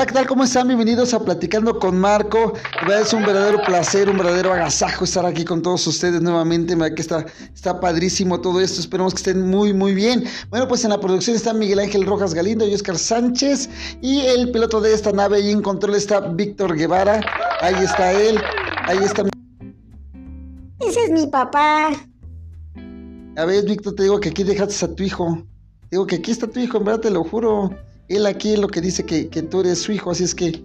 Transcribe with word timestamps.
Hola, 0.00 0.06
¿qué 0.06 0.14
tal? 0.14 0.26
¿Cómo 0.28 0.44
están? 0.44 0.66
Bienvenidos 0.66 1.12
a 1.12 1.22
Platicando 1.22 1.78
con 1.78 2.00
Marco. 2.00 2.54
Es 2.98 3.12
un 3.12 3.22
verdadero 3.22 3.60
placer, 3.66 4.08
un 4.08 4.16
verdadero 4.16 4.50
agasajo 4.50 5.04
estar 5.04 5.26
aquí 5.26 5.44
con 5.44 5.60
todos 5.60 5.86
ustedes 5.86 6.22
nuevamente. 6.22 6.74
Mira 6.74 6.94
que 6.94 7.02
está, 7.02 7.26
está 7.54 7.78
padrísimo 7.78 8.40
todo 8.40 8.62
esto. 8.62 8.80
Esperemos 8.80 9.12
que 9.12 9.18
estén 9.18 9.46
muy, 9.50 9.74
muy 9.74 9.92
bien. 9.92 10.24
Bueno, 10.48 10.66
pues 10.68 10.84
en 10.84 10.90
la 10.90 10.98
producción 10.98 11.36
está 11.36 11.52
Miguel 11.52 11.80
Ángel 11.80 12.06
Rojas 12.06 12.32
Galindo 12.32 12.66
y 12.66 12.72
Oscar 12.72 12.96
Sánchez. 12.96 13.68
Y 14.00 14.20
el 14.20 14.50
piloto 14.50 14.80
de 14.80 14.94
esta 14.94 15.12
nave 15.12 15.40
y 15.40 15.50
en 15.50 15.60
control 15.60 15.94
está 15.94 16.20
Víctor 16.20 16.78
Guevara. 16.78 17.20
Ahí 17.60 17.74
está 17.84 18.10
él. 18.14 18.40
Ahí 18.86 19.00
está. 19.04 19.24
Ese 20.78 21.04
es 21.04 21.10
mi 21.10 21.26
papá. 21.26 21.90
A 23.36 23.44
ver, 23.44 23.66
Víctor, 23.66 23.96
te 23.96 24.04
digo 24.04 24.18
que 24.18 24.30
aquí 24.30 24.44
dejaste 24.44 24.82
a 24.82 24.94
tu 24.94 25.02
hijo. 25.02 25.42
Digo 25.90 26.06
que 26.06 26.16
aquí 26.16 26.30
está 26.30 26.46
tu 26.46 26.58
hijo, 26.58 26.78
en 26.78 26.84
verdad 26.84 27.00
te 27.00 27.10
lo 27.10 27.22
juro. 27.22 27.68
Él 28.10 28.26
aquí 28.26 28.54
es 28.54 28.58
lo 28.58 28.66
que 28.66 28.80
dice 28.80 29.06
que, 29.06 29.24
tú 29.24 29.60
eres 29.60 29.82
su 29.82 29.92
hijo, 29.92 30.10
así 30.10 30.24
es 30.24 30.34
que... 30.34 30.64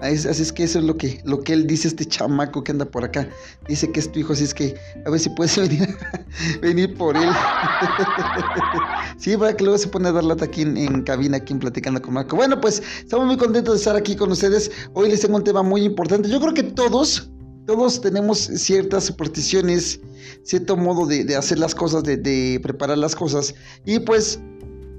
Así 0.00 0.42
es 0.42 0.50
que 0.50 0.64
eso 0.64 0.80
es 0.80 0.84
lo 0.84 0.96
que, 0.96 1.20
lo 1.24 1.42
que 1.42 1.52
él 1.52 1.66
dice, 1.66 1.86
este 1.86 2.06
chamaco 2.06 2.64
que 2.64 2.72
anda 2.72 2.86
por 2.86 3.04
acá. 3.04 3.28
Dice 3.68 3.92
que 3.92 4.00
es 4.00 4.10
tu 4.10 4.18
hijo, 4.18 4.32
así 4.32 4.44
es 4.44 4.54
que 4.54 4.74
a 5.06 5.10
ver 5.10 5.20
si 5.20 5.28
puedes 5.28 5.56
venir, 5.68 5.96
venir 6.62 6.94
por 6.96 7.16
él. 7.16 7.28
sí, 9.18 9.36
para 9.36 9.54
que 9.54 9.62
luego 9.62 9.78
se 9.78 9.88
pone 9.88 10.08
a 10.08 10.12
dar 10.12 10.24
lata 10.24 10.46
aquí 10.46 10.62
en, 10.62 11.02
cabina, 11.02 11.36
aquí 11.36 11.52
en 11.52 11.60
Platicando 11.60 12.00
con 12.00 12.14
Marco. 12.14 12.34
Bueno, 12.34 12.60
pues 12.60 12.82
estamos 12.98 13.26
muy 13.26 13.36
contentos 13.36 13.74
de 13.74 13.78
estar 13.78 13.94
aquí 13.94 14.16
con 14.16 14.32
ustedes. 14.32 14.72
Hoy 14.94 15.10
les 15.10 15.20
tengo 15.20 15.36
un 15.36 15.44
tema 15.44 15.62
muy 15.62 15.84
importante. 15.84 16.30
Yo 16.30 16.40
creo 16.40 16.54
que 16.54 16.64
todos, 16.64 17.30
todos 17.66 18.00
tenemos 18.00 18.38
ciertas 18.38 19.04
supersticiones, 19.04 20.00
cierto 20.42 20.76
modo 20.76 21.06
de, 21.06 21.36
hacer 21.36 21.58
las 21.58 21.74
cosas, 21.74 22.02
de, 22.02 22.60
preparar 22.62 22.98
las 22.98 23.14
cosas. 23.14 23.54
Y 23.84 24.00
pues 24.00 24.40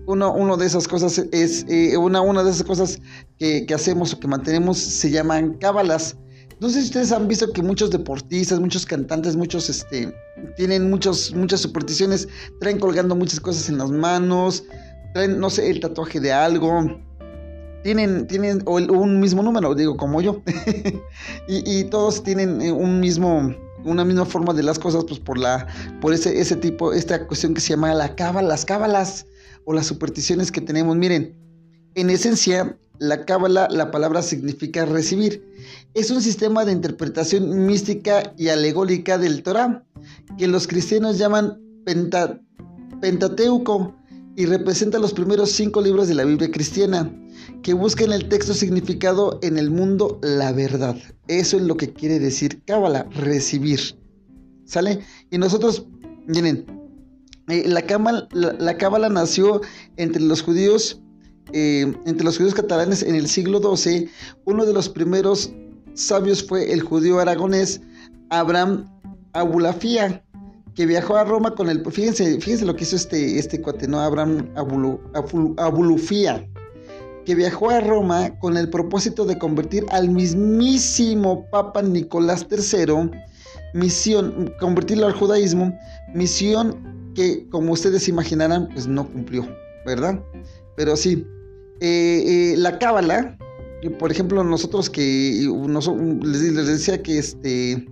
uno, 0.06 0.33
uno 0.33 0.58
de 0.58 0.66
esas 0.66 0.88
cosas 0.88 1.17
es, 1.31 1.66
eh, 1.69 1.97
una, 1.97 2.22
una 2.22 2.44
de 2.44 2.52
esas 2.52 2.64
cosas 2.64 3.00
que, 3.38 3.66
hacemos 3.73 4.14
o 4.14 4.19
que 4.19 4.28
mantenemos 4.28 4.78
se 4.78 5.11
llaman 5.11 5.58
cábalas. 5.58 6.17
No 6.59 6.69
sé 6.69 6.80
si 6.81 6.88
ustedes 6.88 7.11
han 7.11 7.28
visto 7.28 7.52
que 7.52 7.61
muchos 7.61 7.91
deportistas, 7.91 8.59
muchos 8.59 8.86
cantantes, 8.86 9.36
muchos 9.36 9.69
este, 9.69 10.14
tienen 10.56 10.89
muchos, 10.89 11.34
muchas 11.34 11.59
supersticiones, 11.61 12.28
traen 12.59 12.80
colgando 12.80 13.16
muchas 13.16 13.39
cosas 13.39 13.67
en 13.67 13.78
las 13.80 13.91
manos, 13.91 14.64
traen, 15.14 15.39
no 15.39 15.50
sé, 15.50 15.69
el 15.69 15.81
tatuaje 15.81 16.22
de 16.22 16.31
algo, 16.31 17.02
tienen, 17.83 18.27
tienen 18.27 18.63
un 18.65 19.19
mismo 19.19 19.43
número, 19.43 19.75
digo, 19.75 19.97
como 19.97 20.21
yo. 20.21 20.41
y, 21.47 21.83
todos 21.85 22.23
tienen 22.23 22.61
eh, 22.61 22.71
un 22.71 22.99
mismo, 22.99 23.53
una 23.83 24.05
misma 24.05 24.25
forma 24.25 24.53
de 24.53 24.63
las 24.63 24.79
cosas, 24.79 25.05
pues 25.07 25.19
por 25.19 25.37
la, 25.37 25.67
por 26.01 26.13
ese, 26.13 26.39
ese 26.39 26.55
tipo, 26.55 26.93
esta 26.93 27.27
cuestión 27.27 27.53
que 27.53 27.61
se 27.61 27.69
llama 27.69 27.93
la 27.93 28.15
cábala, 28.15 28.47
las 28.47 28.65
cábalas 28.65 29.27
o 29.65 29.73
las 29.73 29.85
supersticiones 29.87 30.51
que 30.51 30.61
tenemos. 30.61 30.95
Miren, 30.95 31.35
en 31.95 32.09
esencia, 32.09 32.77
la 32.99 33.25
cábala, 33.25 33.67
la 33.69 33.91
palabra 33.91 34.21
significa 34.21 34.85
recibir. 34.85 35.45
Es 35.93 36.09
un 36.09 36.21
sistema 36.21 36.63
de 36.65 36.71
interpretación 36.71 37.65
mística 37.65 38.33
y 38.37 38.47
alegórica 38.47 39.17
del 39.17 39.43
Torah, 39.43 39.83
que 40.37 40.47
los 40.47 40.67
cristianos 40.67 41.17
llaman 41.17 41.59
Pentateuco 43.01 43.93
y 44.35 44.45
representa 44.45 44.99
los 44.99 45.13
primeros 45.13 45.51
cinco 45.51 45.81
libros 45.81 46.07
de 46.07 46.16
la 46.16 46.23
Biblia 46.23 46.49
cristiana 46.49 47.11
que 47.61 47.73
busca 47.73 48.03
en 48.03 48.13
el 48.13 48.29
texto 48.29 48.53
significado 48.53 49.39
en 49.41 49.57
el 49.57 49.69
mundo 49.69 50.19
la 50.21 50.51
verdad. 50.51 50.95
Eso 51.27 51.57
es 51.57 51.63
lo 51.63 51.77
que 51.77 51.94
quiere 51.94 52.19
decir 52.19 52.63
cábala, 52.66 53.07
recibir. 53.11 53.79
¿Sale? 54.66 55.01
Y 55.29 55.38
nosotros, 55.38 55.85
miren, 56.25 56.66
eh, 57.47 57.67
la 57.67 57.85
cábala 57.85 58.27
la, 58.31 59.09
nació 59.09 59.61
entre 59.97 60.22
los 60.22 60.41
judíos, 60.41 61.01
eh, 61.51 61.93
entre 62.05 62.23
los 62.23 62.38
judíos 62.38 62.53
catalanes 62.53 63.03
en 63.03 63.16
el 63.16 63.27
siglo 63.27 63.59
XII. 63.75 64.09
Uno 64.45 64.66
de 64.66 64.73
los 64.73 64.89
primeros 64.89 65.51
sabios 65.93 66.43
fue 66.43 66.72
el 66.72 66.81
judío 66.81 67.19
aragonés 67.19 67.81
Abraham 68.29 68.89
Abulafía, 69.33 70.23
que 70.75 70.85
viajó 70.85 71.16
a 71.16 71.23
Roma 71.23 71.53
con 71.56 71.69
el... 71.69 71.84
Fíjense, 71.89 72.39
fíjense 72.39 72.66
lo 72.66 72.75
que 72.75 72.84
hizo 72.84 72.95
este, 72.95 73.38
este 73.38 73.61
cuate, 73.61 73.88
¿no? 73.88 74.00
Abraham 74.00 74.50
Abulufía 75.57 76.47
que 77.25 77.35
viajó 77.35 77.69
a 77.69 77.79
Roma 77.79 78.38
con 78.39 78.57
el 78.57 78.69
propósito 78.69 79.25
de 79.25 79.38
convertir 79.38 79.85
al 79.91 80.09
mismísimo 80.09 81.47
Papa 81.50 81.81
Nicolás 81.81 82.45
III, 82.50 83.11
misión, 83.73 84.53
convertirlo 84.59 85.07
al 85.07 85.13
judaísmo, 85.13 85.78
misión 86.13 87.11
que, 87.16 87.47
como 87.50 87.73
ustedes 87.73 88.07
imaginarán, 88.07 88.67
pues 88.73 88.88
no 88.88 89.07
cumplió, 89.07 89.47
¿verdad? 89.85 90.19
Pero 90.75 90.95
sí, 90.97 91.25
eh, 91.79 92.23
eh, 92.25 92.55
la 92.57 92.78
cábala, 92.79 93.38
por 94.00 94.11
ejemplo, 94.11 94.44
nosotros 94.44 94.90
que 94.90 95.47
les, 96.23 96.67
decía 96.67 97.01
que 97.01 97.19
este 97.19 97.85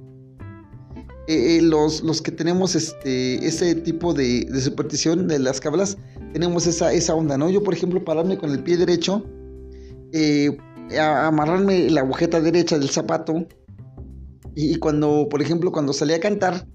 eh, 1.31 1.61
los, 1.61 2.01
los, 2.01 2.21
que 2.21 2.31
tenemos 2.31 2.75
este 2.75 3.45
ese 3.45 3.75
tipo 3.75 4.13
de, 4.13 4.45
de 4.45 4.61
superstición 4.61 5.27
de 5.27 5.39
las 5.39 5.59
cábalas 5.59 5.97
tenemos 6.33 6.67
esa, 6.67 6.93
esa 6.93 7.15
onda, 7.15 7.37
¿no? 7.37 7.49
Yo, 7.49 7.63
por 7.63 7.73
ejemplo, 7.73 8.03
pararme 8.03 8.37
con 8.37 8.51
el 8.51 8.63
pie 8.63 8.77
derecho, 8.77 9.23
eh, 10.13 10.57
amarrarme 10.99 11.89
la 11.89 12.01
agujeta 12.01 12.41
derecha 12.41 12.77
del 12.77 12.89
zapato, 12.89 13.47
y, 14.55 14.75
cuando, 14.75 15.27
por 15.29 15.41
ejemplo, 15.41 15.71
cuando 15.71 15.93
salí 15.93 16.13
a 16.13 16.19
cantar, 16.19 16.67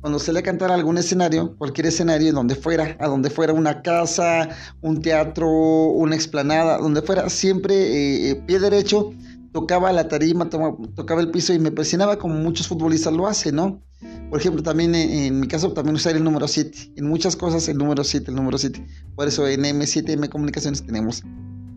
cuando 0.00 0.18
salí 0.18 0.38
a 0.38 0.42
cantar 0.42 0.70
a 0.70 0.74
algún 0.74 0.98
escenario, 0.98 1.56
cualquier 1.56 1.86
escenario, 1.86 2.32
donde 2.32 2.54
fuera, 2.54 2.96
a 3.00 3.08
donde 3.08 3.30
fuera 3.30 3.54
una 3.54 3.80
casa, 3.82 4.50
un 4.82 5.00
teatro, 5.00 5.48
una 5.48 6.14
explanada, 6.14 6.78
donde 6.78 7.00
fuera, 7.00 7.30
siempre 7.30 7.74
eh, 7.74 8.30
eh, 8.30 8.42
pie 8.46 8.58
derecho, 8.58 9.12
tocaba 9.56 9.90
la 9.90 10.06
tarima, 10.06 10.50
tocaba 10.50 11.22
el 11.22 11.30
piso 11.30 11.54
y 11.54 11.58
me 11.58 11.70
presionaba 11.70 12.18
como 12.18 12.34
muchos 12.34 12.68
futbolistas 12.68 13.14
lo 13.14 13.26
hacen, 13.26 13.56
¿no? 13.56 13.80
Por 14.28 14.38
ejemplo, 14.38 14.62
también 14.62 14.94
en, 14.94 15.40
mi 15.40 15.48
caso, 15.48 15.72
también 15.72 15.96
usar 15.96 16.14
el 16.14 16.22
número 16.22 16.46
7. 16.46 16.92
En 16.96 17.08
muchas 17.08 17.36
cosas 17.36 17.66
el 17.70 17.78
número 17.78 18.04
7, 18.04 18.30
el 18.30 18.36
número 18.36 18.58
7. 18.58 18.84
Por 19.14 19.26
eso 19.26 19.48
en 19.48 19.62
M7M 19.62 20.28
Comunicaciones 20.28 20.84
tenemos, 20.84 21.22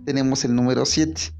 tenemos 0.03 0.43
el 0.43 0.55
número 0.55 0.85
7. 0.85 1.21
Sí, 1.21 1.31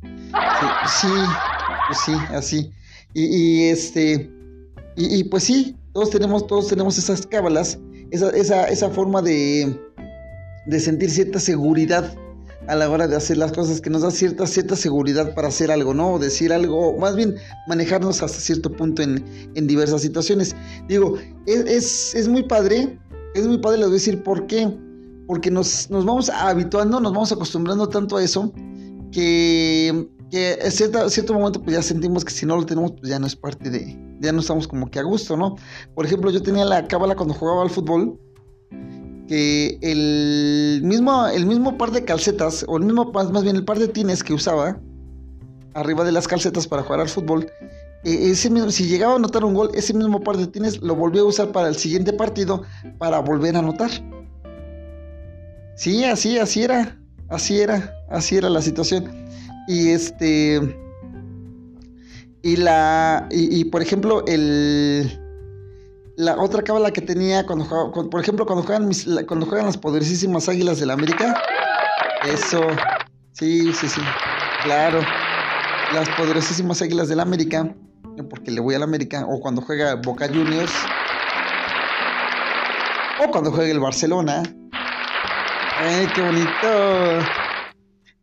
pues 1.88 2.00
sí, 2.06 2.14
así. 2.30 2.72
Y, 3.14 3.64
este, 3.64 4.32
y, 4.96 5.26
pues 5.26 5.44
sí, 5.44 5.76
todos 5.92 6.10
tenemos, 6.10 6.48
todos 6.48 6.70
tenemos 6.70 6.98
esas 6.98 7.28
cábalas, 7.28 7.80
esa, 8.12 8.30
esa, 8.30 8.64
esa 8.70 8.90
forma 8.90 9.22
de, 9.22 9.78
de 10.68 10.80
sentir 10.80 11.10
cierta 11.10 11.42
seguridad 11.42 12.16
a 12.70 12.76
la 12.76 12.90
hora 12.90 13.08
de 13.08 13.16
hacer 13.16 13.38
las 13.38 13.52
cosas, 13.52 13.82
que 13.82 13.90
nos 13.90 14.04
da 14.04 14.12
cierta, 14.12 14.46
cierta 14.46 14.76
seguridad 14.76 15.34
para 15.34 15.48
hacer 15.48 15.72
algo, 15.72 15.94
¿no? 15.94 16.14
O 16.14 16.20
decir 16.20 16.54
algo, 16.54 16.96
más 16.98 17.16
bien 17.16 17.36
manejarnos 17.68 18.22
hasta 18.22 18.40
cierto 18.40 18.72
punto 18.72 19.02
en, 19.02 19.24
diversas 19.56 20.02
situaciones. 20.02 20.56
Digo, 20.88 21.16
es, 21.48 22.14
es, 22.14 22.28
muy 22.28 22.44
padre, 22.44 23.00
es 23.34 23.48
muy 23.48 23.58
padre, 23.58 23.80
les 23.80 23.88
voy 23.88 23.96
a 23.96 24.00
decir 24.00 24.24
por 24.24 24.46
qué. 24.46 24.72
Porque 25.28 25.50
nos, 25.50 25.90
nos 25.90 26.06
vamos 26.06 26.30
habituando, 26.30 27.00
nos 27.00 27.12
vamos 27.12 27.32
acostumbrando 27.32 27.90
tanto 27.90 28.18
a 28.18 28.24
eso, 28.24 28.54
que, 29.12 30.08
que 30.30 30.54
en 30.54 30.72
cierto, 30.72 31.10
cierto 31.10 31.34
momento 31.34 31.62
pues 31.62 31.76
ya 31.76 31.82
sentimos 31.82 32.24
que 32.24 32.32
si 32.32 32.46
no 32.46 32.56
lo 32.56 32.66
tenemos, 32.66 32.92
pues 32.94 33.10
ya 33.10 33.20
no 33.20 33.26
es 33.28 33.36
parte 33.36 33.70
de, 33.70 33.98
ya 34.22 34.32
no 34.32 34.42
estamos 34.42 34.68
como 34.68 34.90
que 34.90 35.00
a 35.00 35.04
gusto, 35.04 35.38
¿no? 35.38 35.56
Por 35.96 36.06
ejemplo, 36.06 36.30
yo 36.32 36.42
tenía 36.42 36.66
la 36.66 36.88
cábala 36.88 37.16
cuando 37.16 37.34
jugaba 37.34 37.64
al 37.64 37.70
fútbol, 37.70 38.20
que 39.30 39.78
el 39.84 40.82
mismo, 40.84 41.28
el 41.28 41.46
mismo 41.46 41.78
par 41.78 41.92
de 41.92 42.04
calcetas, 42.04 42.66
o 42.68 42.78
el 42.78 42.84
mismo, 42.84 43.12
más 43.14 43.44
bien 43.44 43.56
el 43.56 43.64
par 43.64 43.78
de 43.78 43.88
tines 43.88 44.24
que 44.24 44.34
usaba 44.34 44.82
arriba 45.76 46.04
de 46.04 46.12
las 46.12 46.28
calcetas 46.28 46.68
para 46.68 46.82
jugar 46.82 47.02
al 47.02 47.10
fútbol, 47.10 47.46
e, 48.04 48.32
ese 48.32 48.50
mismo, 48.50 48.72
si 48.72 48.88
llegaba 48.88 49.14
a 49.14 49.16
anotar 49.18 49.46
un 49.46 49.54
gol, 49.54 49.70
ese 49.76 49.94
mismo 49.94 50.20
par 50.22 50.36
de 50.36 50.48
tines 50.48 50.82
lo 50.82 50.96
volvió 50.96 51.22
a 51.22 51.26
usar 51.26 51.52
para 51.52 51.68
el 51.68 51.76
siguiente 51.76 52.12
partido 52.12 52.64
para 52.98 53.20
volver 53.20 53.56
a 53.56 53.60
anotar. 53.60 53.92
Sí, 55.76 56.04
así, 56.06 56.40
así 56.40 56.64
era, 56.64 57.00
así 57.28 57.60
era, 57.60 57.94
así 58.10 58.36
era 58.36 58.50
la 58.50 58.64
situación. 58.64 59.28
Y 59.68 59.90
este, 59.90 60.60
y 62.42 62.56
la, 62.56 63.30
y 63.30 63.64
por 63.66 63.84
ejemplo, 63.84 64.26
el, 64.26 65.08
la 66.20 66.36
otra 66.36 66.62
cábala 66.62 66.92
que 66.92 67.00
tenía 67.00 67.46
cuando 67.46 67.66
por 68.10 68.22
ejemplo, 68.22 68.46
cuando 68.46 68.66
juegan, 68.66 68.92
cuando 69.26 69.46
juegan 69.46 69.68
las 69.68 69.78
poderosísimas 69.78 70.50
águilas 70.50 70.82
del 70.82 70.92
América. 70.92 71.42
Eso, 72.26 72.62
sí, 73.32 73.72
sí, 73.72 73.88
sí, 73.88 74.02
claro. 74.64 75.00
las 75.94 76.10
poderosísimas 76.10 76.82
Águilas 76.82 77.08
del 77.08 77.22
América, 77.22 77.74
porque 78.30 78.52
le 78.52 78.60
voy 78.60 78.76
al 78.76 78.84
América, 78.84 79.26
o 79.30 79.40
cuando 79.40 79.62
juega 79.62 79.96
Boca 79.96 80.28
Juniors, 80.28 80.74
o 83.24 83.32
cuando 83.32 83.54
juega 83.54 83.72
el 83.72 83.80
Barcelona. 83.80 84.44
¡Ay, 85.78 86.06
qué 86.14 86.22
bonito! 86.22 87.26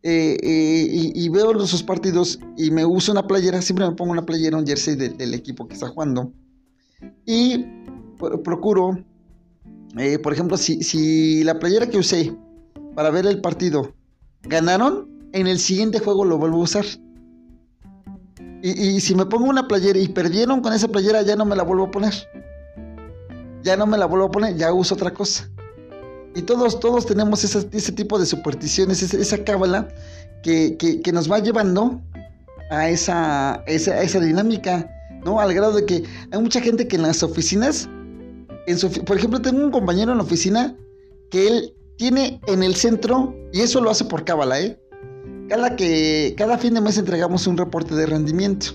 Eh, 0.03 0.37
eh, 0.43 1.11
y, 1.15 1.29
veo 1.29 1.65
sus 1.65 1.81
partidos 1.81 2.39
y 2.55 2.69
me 2.69 2.85
uso 2.85 3.11
una 3.11 3.25
playera, 3.25 3.59
siempre 3.63 3.87
me 3.87 3.95
pongo 3.95 4.11
una 4.11 4.25
playera, 4.27 4.55
un 4.55 4.67
jersey 4.67 4.95
del 4.95 5.33
equipo 5.33 5.67
que 5.67 5.73
está 5.73 5.87
jugando. 5.87 6.31
Y 7.25 7.65
procuro, 8.43 8.97
eh, 9.97 10.19
por 10.19 10.33
ejemplo, 10.33 10.57
si, 10.57 10.83
si 10.83 11.43
la 11.43 11.59
playera 11.59 11.87
que 11.87 11.97
usé 11.97 12.35
para 12.95 13.09
ver 13.09 13.25
el 13.25 13.41
partido 13.41 13.93
ganaron, 14.43 15.07
en 15.33 15.47
el 15.47 15.59
siguiente 15.59 15.99
juego 15.99 16.25
lo 16.25 16.37
vuelvo 16.37 16.57
a 16.57 16.63
usar. 16.63 16.85
Y, 18.63 18.99
si 19.01 19.13
me 19.13 19.25
pongo 19.25 19.45
una 19.45 19.67
playera 19.67 19.99
y 19.99 20.07
perdieron 20.07 20.61
con 20.61 20.73
esa 20.73 20.87
playera, 20.87 21.21
ya 21.21 21.35
no 21.35 21.45
me 21.45 21.55
la 21.55 21.63
vuelvo 21.63 21.85
a 21.85 21.91
poner. 21.91 22.13
Ya 23.61 23.77
no 23.77 23.85
me 23.85 23.97
la 23.97 24.07
vuelvo 24.07 24.25
a 24.25 24.31
poner, 24.31 24.55
ya 24.55 24.73
uso 24.73 24.95
otra 24.95 25.13
cosa. 25.13 25.49
Y 26.35 26.41
todos, 26.41 26.79
todos 26.79 27.05
tenemos 27.05 27.43
ese, 27.43 27.91
tipo 27.91 28.19
de 28.19 28.25
supersticiones, 28.25 29.01
esa, 29.01 29.43
cábala 29.43 29.87
que, 30.41 31.01
nos 31.13 31.31
va 31.31 31.39
llevando 31.39 32.01
a 32.71 32.89
esa, 32.89 33.63
esa, 33.67 34.01
esa, 34.01 34.19
dinámica, 34.19 34.89
¿no? 35.25 35.39
Al 35.39 35.53
grado 35.53 35.73
de 35.73 35.85
que 35.85 36.03
hay 36.31 36.41
mucha 36.41 36.61
gente 36.61 36.87
que 36.87 36.95
en 36.95 37.03
las 37.03 37.23
oficinas, 37.23 37.89
por 39.05 39.17
ejemplo, 39.17 39.41
tengo 39.41 39.63
un 39.63 39.71
compañero 39.71 40.11
en 40.11 40.17
la 40.17 40.23
oficina 40.23 40.75
que 41.29 41.47
él 41.47 41.73
tiene 41.97 42.39
en 42.47 42.63
el 42.63 42.75
centro, 42.75 43.35
y 43.51 43.61
eso 43.61 43.81
lo 43.81 43.89
hace 43.89 44.05
por 44.05 44.23
cábala, 44.23 44.61
¿eh? 44.61 44.79
Cada, 45.49 45.75
que, 45.75 46.35
cada 46.37 46.57
fin 46.57 46.73
de 46.73 46.81
mes 46.81 46.97
entregamos 46.97 47.47
un 47.47 47.57
reporte 47.57 47.95
de 47.95 48.05
rendimiento, 48.05 48.67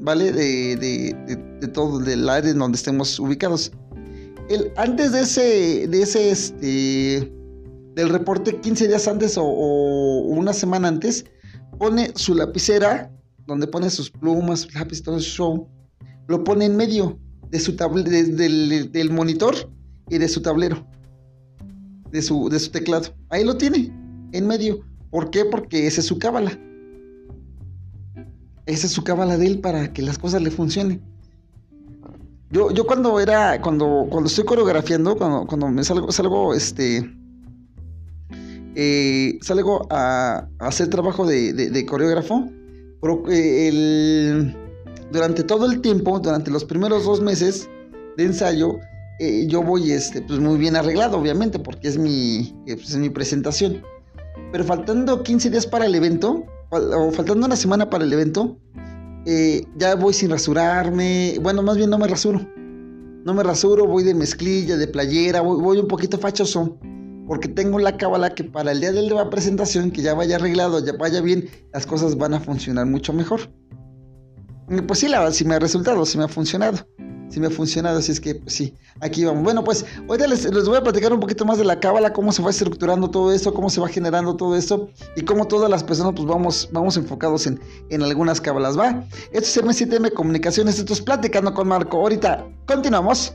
¿vale? 0.00 0.32
De, 0.32 0.76
de, 0.76 1.68
todo 1.68 2.00
el 2.06 2.28
área 2.28 2.50
en 2.50 2.58
donde 2.58 2.76
estemos 2.76 3.18
ubicados. 3.18 3.72
El, 4.48 4.72
antes 4.76 5.12
de 5.12 5.20
ese, 5.20 5.88
de 5.88 6.02
ese, 6.02 6.30
este, 6.30 7.32
del 7.94 8.08
reporte, 8.10 8.60
15 8.60 8.88
días 8.88 9.08
antes 9.08 9.36
o, 9.36 9.44
una 9.44 10.52
semana 10.52 10.88
antes, 10.88 11.24
pone 11.78 12.12
su 12.14 12.34
lapicera, 12.34 13.10
donde 13.46 13.66
pone 13.66 13.90
sus 13.90 14.10
plumas, 14.10 14.60
su 14.60 14.78
lápiz, 14.78 15.02
todo 15.02 15.18
show, 15.18 15.68
lo 16.28 16.44
pone 16.44 16.66
en 16.66 16.76
medio 16.76 17.18
de 17.50 17.58
su 17.58 17.74
del, 17.74 18.92
del 18.92 19.10
monitor 19.10 19.54
y 20.08 20.18
de 20.18 20.28
su 20.28 20.40
tablero 20.40 20.86
de 22.10 22.22
su, 22.22 22.48
de 22.48 22.58
su 22.58 22.70
teclado. 22.70 23.14
Ahí 23.30 23.44
lo 23.44 23.56
tiene, 23.56 23.92
en 24.32 24.46
medio. 24.46 24.80
¿Por 25.10 25.30
qué? 25.30 25.44
Porque 25.44 25.86
esa 25.86 26.00
es 26.00 26.06
su 26.06 26.18
cábala. 26.18 26.58
Esa 28.66 28.86
es 28.86 28.92
su 28.92 29.02
cábala 29.02 29.38
de 29.38 29.46
él 29.46 29.60
para 29.60 29.92
que 29.92 30.02
las 30.02 30.18
cosas 30.18 30.42
le 30.42 30.50
funcionen. 30.50 31.00
Yo, 32.50 32.70
yo 32.70 32.86
cuando 32.86 33.20
era, 33.20 33.60
cuando, 33.60 34.06
cuando 34.10 34.28
estoy 34.28 34.44
coreografiando, 34.44 35.16
cuando, 35.16 35.46
cuando 35.46 35.68
me 35.68 35.84
salgo, 35.84 36.10
salgo, 36.12 36.54
este, 36.54 37.10
eh, 38.74 39.38
salgo 39.42 39.86
a, 39.90 40.48
hacer 40.58 40.88
trabajo 40.88 41.26
de, 41.26 41.86
coreógrafo, 41.86 42.48
eh, 43.30 44.54
durante 45.12 45.42
todo 45.42 45.70
el 45.70 45.80
tiempo, 45.80 46.18
durante 46.20 46.50
los 46.50 46.64
primeros 46.64 47.04
dos 47.04 47.20
meses 47.20 47.68
de 48.16 48.24
ensayo, 48.24 48.78
eh, 49.20 49.46
yo 49.48 49.62
voy 49.62 49.92
este, 49.92 50.22
pues 50.22 50.38
muy 50.38 50.58
bien 50.58 50.76
arreglado, 50.76 51.18
obviamente, 51.18 51.58
porque 51.58 51.88
es 51.88 51.98
mi, 51.98 52.54
eh, 52.66 52.76
pues, 52.76 52.90
es 52.90 52.96
mi 52.96 53.10
presentación. 53.10 53.82
Pero 54.52 54.64
faltando 54.64 55.22
15 55.22 55.50
días 55.50 55.66
para 55.66 55.86
el 55.86 55.94
evento, 55.94 56.44
o 56.70 57.10
faltando 57.12 57.46
una 57.46 57.56
semana 57.56 57.90
para 57.90 58.04
el 58.04 58.12
evento, 58.12 58.58
eh, 59.26 59.64
ya 59.76 59.94
voy 59.94 60.14
sin 60.14 60.30
rasurarme. 60.30 61.36
Bueno, 61.42 61.62
más 61.62 61.76
bien 61.76 61.90
no 61.90 61.98
me 61.98 62.06
rasuro. 62.06 62.40
No 63.24 63.34
me 63.34 63.42
rasuro, 63.42 63.86
voy 63.86 64.04
de 64.04 64.14
mezclilla, 64.14 64.76
de 64.76 64.86
playera, 64.86 65.40
voy, 65.40 65.78
un 65.78 65.88
poquito 65.88 66.18
fachoso. 66.18 66.78
Porque 67.26 67.48
tengo 67.48 67.78
la 67.78 67.96
cábala 67.96 68.34
que 68.34 68.44
para 68.44 68.72
el 68.72 68.80
día 68.80 68.92
de 68.92 69.02
la 69.02 69.28
presentación, 69.28 69.90
que 69.90 70.00
ya 70.00 70.14
vaya 70.14 70.36
arreglado, 70.36 70.82
ya 70.82 70.92
vaya 70.94 71.20
bien, 71.20 71.46
las 71.74 71.84
cosas 71.84 72.16
van 72.16 72.32
a 72.34 72.40
funcionar 72.40 72.86
mucho 72.86 73.12
mejor. 73.12 73.50
Pues 74.86 74.98
sí, 74.98 75.08
la 75.08 75.30
sí 75.32 75.44
me 75.44 75.54
ha 75.54 75.58
resultado, 75.58 76.04
sí 76.04 76.18
me 76.18 76.24
ha 76.24 76.28
funcionado 76.28 76.78
si 77.28 77.40
me 77.40 77.46
ha 77.46 77.50
funcionado, 77.50 77.98
así 77.98 78.12
es 78.12 78.20
que 78.20 78.36
pues, 78.36 78.54
sí, 78.54 78.74
aquí 79.00 79.24
vamos. 79.24 79.42
Bueno, 79.42 79.62
pues 79.64 79.84
ahorita 80.08 80.26
les, 80.26 80.44
les, 80.44 80.68
voy 80.68 80.78
a 80.78 80.82
platicar 80.82 81.12
un 81.12 81.20
poquito 81.20 81.44
más 81.44 81.58
de 81.58 81.64
la 81.64 81.78
cábala, 81.78 82.12
cómo 82.12 82.32
se 82.32 82.42
va 82.42 82.50
estructurando 82.50 83.10
todo 83.10 83.32
esto, 83.32 83.52
cómo 83.52 83.70
se 83.70 83.80
va 83.80 83.88
generando 83.88 84.36
todo 84.36 84.56
esto 84.56 84.88
y 85.16 85.22
cómo 85.22 85.46
todas 85.46 85.70
las 85.70 85.84
personas 85.84 86.14
pues 86.14 86.26
vamos, 86.26 86.68
vamos 86.72 86.96
enfocados 86.96 87.46
en, 87.46 87.60
en 87.90 88.02
algunas 88.02 88.40
cábalas, 88.40 88.78
¿va? 88.78 89.04
Esto 89.32 89.60
es 89.60 89.64
M7M 89.64 90.12
Comunicaciones, 90.12 90.78
esto 90.78 90.92
es 90.92 91.00
Platicando 91.00 91.52
con 91.54 91.68
Marco. 91.68 91.98
Ahorita 91.98 92.46
continuamos. 92.66 93.34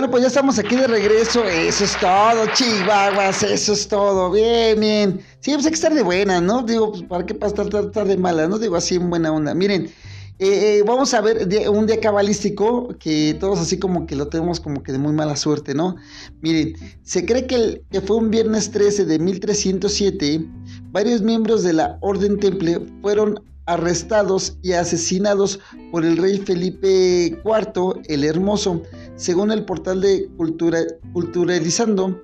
Bueno, 0.00 0.12
pues 0.12 0.22
ya 0.22 0.28
estamos 0.28 0.58
aquí 0.58 0.76
de 0.76 0.86
regreso. 0.86 1.44
Eso 1.44 1.84
es 1.84 1.94
todo, 2.00 2.46
chihuahuas. 2.54 3.42
Eso 3.42 3.74
es 3.74 3.86
todo. 3.86 4.30
Bien, 4.30 4.80
bien. 4.80 5.20
Sí, 5.40 5.52
pues 5.52 5.66
hay 5.66 5.72
que 5.72 5.74
estar 5.74 5.92
de 5.92 6.02
buena, 6.02 6.40
¿no? 6.40 6.62
Digo, 6.62 6.92
pues 6.92 7.02
para 7.02 7.26
qué 7.26 7.34
pasar 7.34 7.66
estar, 7.66 8.08
de 8.08 8.16
mala, 8.16 8.48
¿no? 8.48 8.58
Digo 8.58 8.76
así 8.76 8.94
en 8.94 9.10
buena 9.10 9.30
onda. 9.30 9.52
Miren, 9.52 9.90
eh, 10.38 10.78
eh, 10.78 10.82
vamos 10.86 11.12
a 11.12 11.20
ver 11.20 11.46
un 11.68 11.86
día 11.86 12.00
cabalístico 12.00 12.96
que 12.98 13.36
todos 13.38 13.58
así 13.58 13.78
como 13.78 14.06
que 14.06 14.16
lo 14.16 14.28
tenemos 14.28 14.58
como 14.58 14.82
que 14.82 14.92
de 14.92 14.96
muy 14.96 15.12
mala 15.12 15.36
suerte, 15.36 15.74
¿no? 15.74 15.96
Miren, 16.40 16.76
se 17.02 17.26
cree 17.26 17.46
que, 17.46 17.56
el, 17.56 17.82
que 17.90 18.00
fue 18.00 18.16
un 18.16 18.30
viernes 18.30 18.70
13 18.70 19.04
de 19.04 19.18
1307. 19.18 20.46
Varios 20.92 21.20
miembros 21.20 21.62
de 21.62 21.74
la 21.74 21.98
Orden 22.00 22.40
Temple 22.40 22.86
fueron 23.02 23.38
arrestados 23.70 24.58
y 24.62 24.72
asesinados 24.72 25.60
por 25.92 26.04
el 26.04 26.16
rey 26.16 26.38
Felipe 26.38 27.40
IV 27.44 28.02
el 28.08 28.24
Hermoso, 28.24 28.82
según 29.14 29.52
el 29.52 29.64
portal 29.64 30.00
de 30.00 30.28
Cultura, 30.36 30.80
Culturalizando. 31.12 32.20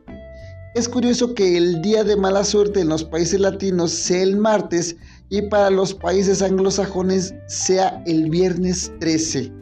Es 0.75 0.89
curioso 0.89 1.35
que 1.35 1.57
el 1.57 1.81
día 1.83 2.05
de 2.05 2.17
mala 2.17 2.45
suerte 2.45 2.81
en 2.81 2.89
los 2.89 3.05
países 3.05 3.41
latinos 3.41 3.93
sea 3.93 4.23
el 4.23 4.37
martes 4.37 4.97
y 5.31 5.43
para 5.43 5.71
los 5.71 5.95
países 5.95 6.43
anglosajones 6.43 7.35
sea 7.47 8.03
el 8.07 8.29
viernes 8.29 8.93
13. 8.99 9.53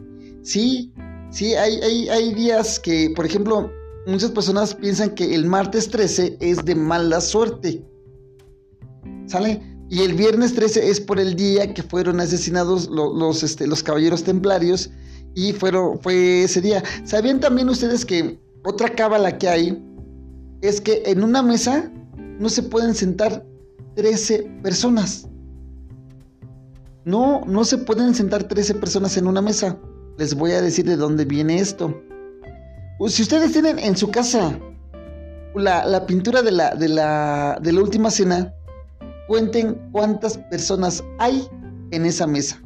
Sí, 0.41 0.91
sí, 1.29 1.53
hay, 1.53 1.75
hay, 1.81 2.09
hay 2.09 2.33
días 2.33 2.79
que, 2.79 3.13
por 3.15 3.25
ejemplo, 3.25 3.71
muchas 4.07 4.31
personas 4.31 4.73
piensan 4.73 5.11
que 5.11 5.35
el 5.35 5.45
martes 5.45 5.89
13 5.89 6.37
es 6.41 6.65
de 6.65 6.75
mala 6.75 7.21
suerte. 7.21 7.85
¿Sale? 9.27 9.74
Y 9.89 10.01
el 10.01 10.13
viernes 10.13 10.55
13 10.55 10.89
es 10.89 10.99
por 10.99 11.19
el 11.19 11.35
día 11.35 11.73
que 11.73 11.83
fueron 11.83 12.19
asesinados 12.19 12.89
los, 12.89 13.43
este, 13.43 13.67
los 13.67 13.83
caballeros 13.83 14.23
templarios 14.23 14.89
y 15.35 15.53
fue 15.53 16.43
ese 16.43 16.61
día. 16.61 16.83
¿Sabían 17.03 17.39
también 17.39 17.69
ustedes 17.69 18.03
que 18.03 18.39
otra 18.63 18.89
cábala 18.89 19.37
que 19.37 19.47
hay 19.47 19.83
es 20.61 20.81
que 20.81 21.03
en 21.05 21.23
una 21.23 21.43
mesa 21.43 21.91
no 22.39 22.49
se 22.49 22.63
pueden 22.63 22.95
sentar 22.95 23.45
13 23.95 24.59
personas? 24.63 25.27
No, 27.03 27.43
no 27.45 27.63
se 27.63 27.77
pueden 27.77 28.15
sentar 28.15 28.45
13 28.45 28.75
personas 28.75 29.15
en 29.17 29.27
una 29.27 29.41
mesa. 29.41 29.77
Les 30.17 30.33
voy 30.33 30.53
a 30.53 30.61
decir 30.61 30.85
de 30.85 30.95
dónde 30.95 31.25
viene 31.25 31.59
esto. 31.59 32.01
Si 33.07 33.21
ustedes 33.21 33.51
tienen 33.51 33.77
en 33.77 33.95
su 33.95 34.09
casa 34.09 34.57
la, 35.53 36.05
pintura 36.07 36.41
de 36.41 36.51
la 36.51 37.59
última 37.79 38.09
cena, 38.09 38.54
Cuenten 39.27 39.75
cuántas 39.91 40.37
personas 40.37 41.03
hay 41.19 41.47
en 41.91 42.05
esa 42.05 42.27
mesa. 42.27 42.61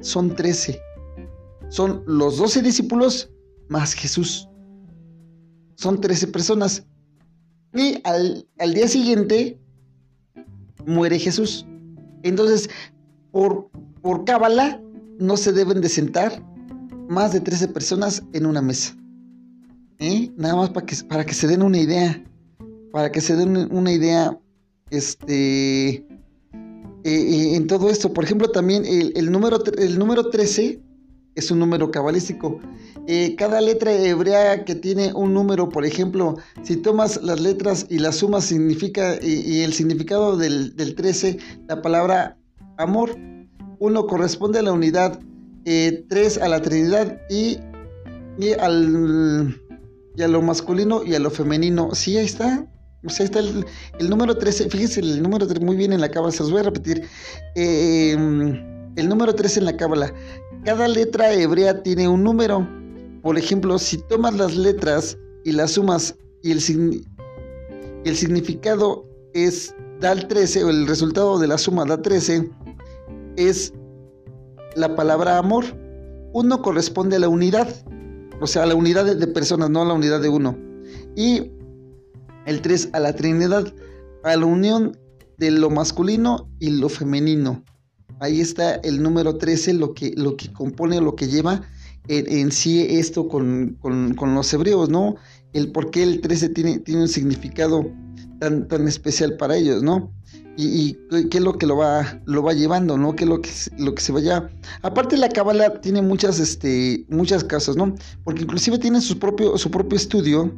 Son 0.00 0.34
trece. 0.34 0.80
Son 1.68 2.02
los 2.06 2.38
doce 2.38 2.62
discípulos 2.62 3.30
más 3.68 3.94
Jesús. 3.94 4.48
Son 5.76 6.00
trece 6.00 6.26
personas. 6.26 6.84
Y 7.74 8.00
al, 8.04 8.74
día 8.74 8.88
siguiente 8.88 9.58
muere 10.86 11.18
Jesús. 11.18 11.66
Entonces, 12.22 12.68
por, 13.30 13.70
por 14.02 14.24
cábala, 14.24 14.82
no 15.18 15.36
se 15.36 15.52
deben 15.52 15.80
de 15.80 15.88
sentar 15.88 16.42
más 17.08 17.32
de 17.32 17.40
13 17.40 17.68
personas 17.68 18.22
en 18.32 18.46
una 18.46 18.62
mesa. 18.62 18.96
¿Eh? 19.98 20.32
Nada 20.36 20.56
más 20.56 20.70
para 20.70 20.86
que, 20.86 20.96
para 21.08 21.24
que 21.24 21.34
se 21.34 21.46
den 21.46 21.62
una 21.62 21.78
idea. 21.78 22.24
Para 22.92 23.12
que 23.12 23.20
se 23.20 23.36
den 23.36 23.72
una 23.72 23.92
idea 23.92 24.36
este, 24.90 26.04
eh, 27.04 27.56
en 27.56 27.66
todo 27.66 27.90
esto. 27.90 28.12
Por 28.12 28.24
ejemplo, 28.24 28.50
también 28.50 28.84
el, 28.84 29.30
número, 29.30 29.62
el 29.78 29.98
número 29.98 30.30
13 30.30 30.80
es 31.34 31.50
un 31.50 31.58
número 31.58 31.90
cabalístico. 31.90 32.60
Eh, 33.06 33.34
cada 33.36 33.60
letra 33.60 33.92
hebrea 33.92 34.64
que 34.64 34.74
tiene 34.74 35.12
un 35.14 35.32
número, 35.32 35.68
por 35.68 35.84
ejemplo, 35.84 36.36
si 36.62 36.76
tomas 36.76 37.22
las 37.22 37.40
letras 37.40 37.86
y 37.88 37.98
las 37.98 38.16
sumas 38.16 38.44
significa, 38.44 39.18
y, 39.22 39.60
el 39.62 39.72
significado 39.72 40.36
del, 40.36 40.74
13, 40.76 41.38
la 41.68 41.82
palabra 41.82 42.36
amor, 42.76 43.16
uno 43.78 44.06
corresponde 44.06 44.58
a 44.58 44.62
la 44.62 44.72
unidad, 44.72 45.20
eh, 45.64 46.04
tres 46.08 46.38
a 46.38 46.48
la 46.48 46.60
Trinidad 46.60 47.20
y, 47.30 47.58
y, 48.38 48.52
al, 48.52 49.58
y 50.16 50.22
a 50.22 50.28
lo 50.28 50.42
masculino 50.42 51.02
y 51.04 51.14
a 51.14 51.20
lo 51.20 51.30
femenino. 51.30 51.94
Sí, 51.94 52.18
ahí 52.18 52.26
está. 52.26 52.66
O 53.04 53.08
sea, 53.08 53.24
está 53.24 53.40
el, 53.40 53.64
número 54.08 54.36
13. 54.36 54.68
Fíjense, 54.68 55.00
el 55.00 55.22
número 55.22 55.46
13 55.46 55.64
muy 55.64 55.76
bien 55.76 55.92
en 55.92 56.00
la 56.00 56.10
cábala. 56.10 56.32
Se 56.32 56.42
los 56.42 56.50
voy 56.50 56.60
a 56.60 56.64
repetir. 56.64 57.02
Eh, 57.54 58.12
el 58.96 59.08
número 59.08 59.34
13 59.34 59.60
en 59.60 59.66
la 59.66 59.76
cábala. 59.76 60.12
Cada 60.64 60.86
letra 60.88 61.32
hebrea 61.32 61.82
tiene 61.82 62.08
un 62.08 62.22
número. 62.22 62.68
Por 63.22 63.38
ejemplo, 63.38 63.78
si 63.78 63.98
tomas 64.08 64.34
las 64.34 64.56
letras 64.56 65.16
y 65.44 65.52
las 65.52 65.72
sumas 65.72 66.14
y 66.42 66.52
el, 66.52 66.60
significado 68.16 69.04
es 69.34 69.74
da 70.00 70.12
el 70.12 70.26
13 70.26 70.64
o 70.64 70.70
el 70.70 70.86
resultado 70.86 71.38
de 71.38 71.46
la 71.46 71.58
suma 71.58 71.84
da 71.84 72.00
13, 72.00 72.50
es 73.36 73.72
la 74.76 74.94
palabra 74.96 75.38
amor. 75.38 75.64
Uno 76.32 76.62
corresponde 76.62 77.16
a 77.16 77.20
la 77.20 77.28
unidad, 77.28 77.68
o 78.40 78.46
sea, 78.46 78.62
a 78.62 78.66
la 78.66 78.74
unidad 78.74 79.04
de 79.04 79.26
personas, 79.26 79.70
no 79.70 79.82
a 79.82 79.84
la 79.86 79.94
unidad 79.94 80.20
de 80.20 80.28
uno. 80.28 80.56
Y 81.16 81.50
el 82.50 82.60
3 82.60 82.90
a 82.92 83.00
la 83.00 83.14
Trinidad, 83.14 83.72
a 84.24 84.36
la 84.36 84.44
unión 84.44 84.98
de 85.38 85.52
lo 85.52 85.70
masculino 85.70 86.50
y 86.58 86.70
lo 86.70 86.88
femenino. 86.88 87.64
Ahí 88.18 88.40
está 88.40 88.74
el 88.74 89.02
número 89.02 89.36
13, 89.36 89.74
lo 89.74 89.94
que, 89.94 90.12
lo 90.16 90.36
que 90.36 90.52
compone, 90.52 91.00
lo 91.00 91.14
que 91.14 91.28
lleva 91.28 91.62
en, 92.08 92.50
sí 92.50 92.84
esto 92.90 93.28
con, 93.28 93.78
los 93.80 94.52
hebreos, 94.52 94.88
¿no? 94.90 95.14
El 95.52 95.70
por 95.70 95.90
qué 95.90 96.02
el 96.02 96.20
13 96.20 96.48
tiene, 96.50 96.78
tiene 96.80 97.02
un 97.02 97.08
significado 97.08 97.86
tan, 98.40 98.66
tan 98.66 98.88
especial 98.88 99.36
para 99.36 99.56
ellos, 99.56 99.82
¿no? 99.82 100.12
Y, 100.56 100.98
qué 101.30 101.38
es 101.38 101.44
lo 101.44 101.56
que 101.56 101.66
lo 101.66 101.76
va, 101.76 102.20
lo 102.26 102.42
va 102.42 102.52
llevando, 102.52 102.98
¿no? 102.98 103.14
¿Qué 103.14 103.24
es 103.24 103.30
lo 103.30 103.40
que, 103.40 103.50
lo 103.78 103.94
que 103.94 104.02
se 104.02 104.12
vaya... 104.12 104.50
Aparte 104.82 105.16
la 105.16 105.28
cábala 105.28 105.80
tiene 105.80 106.02
muchas, 106.02 106.38
este, 106.40 107.06
muchas 107.08 107.44
casas, 107.44 107.76
¿no? 107.76 107.94
Porque 108.24 108.42
inclusive 108.42 108.76
tiene 108.78 109.00
su 109.00 109.18
propio, 109.18 109.56
su 109.56 109.70
propio 109.70 109.96
estudio, 109.96 110.52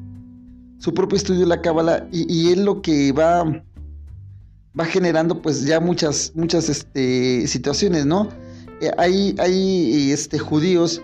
su 0.83 0.93
propio 0.93 1.17
estudio 1.17 1.43
de 1.43 1.47
la 1.47 1.63
cábala 1.63 2.09
y, 2.11 2.51
es 2.51 2.59
lo 2.59 2.83
que 2.83 3.13
va, 3.13 3.45
va 4.79 4.85
generando 4.85 5.41
pues 5.41 5.65
ya 5.65 5.79
muchas, 5.79 6.33
muchas 6.35 6.69
este, 6.69 7.47
situaciones, 7.47 8.05
¿no? 8.05 8.29
Eh, 8.81 8.91
hay, 8.99 9.37
hay 9.39 10.11
este, 10.11 10.41
judíos 10.41 11.01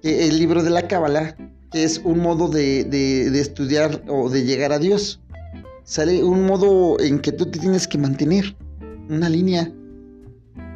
que 0.00 0.28
el 0.28 0.38
libro 0.38 0.62
de 0.62 0.70
la 0.70 0.86
cábala, 0.86 1.36
que 1.72 1.82
es 1.82 2.00
un 2.04 2.20
modo 2.20 2.46
de, 2.46 2.84
de, 2.84 3.40
estudiar 3.40 4.04
o 4.06 4.30
de 4.30 4.44
llegar 4.44 4.72
a 4.72 4.78
Dios. 4.78 5.20
Sale 5.82 6.22
un 6.22 6.46
modo 6.46 7.00
en 7.00 7.18
que 7.18 7.32
tú 7.32 7.46
te 7.46 7.58
tienes 7.58 7.88
que 7.88 7.98
mantener, 7.98 8.56
una 9.08 9.28
línea, 9.28 9.72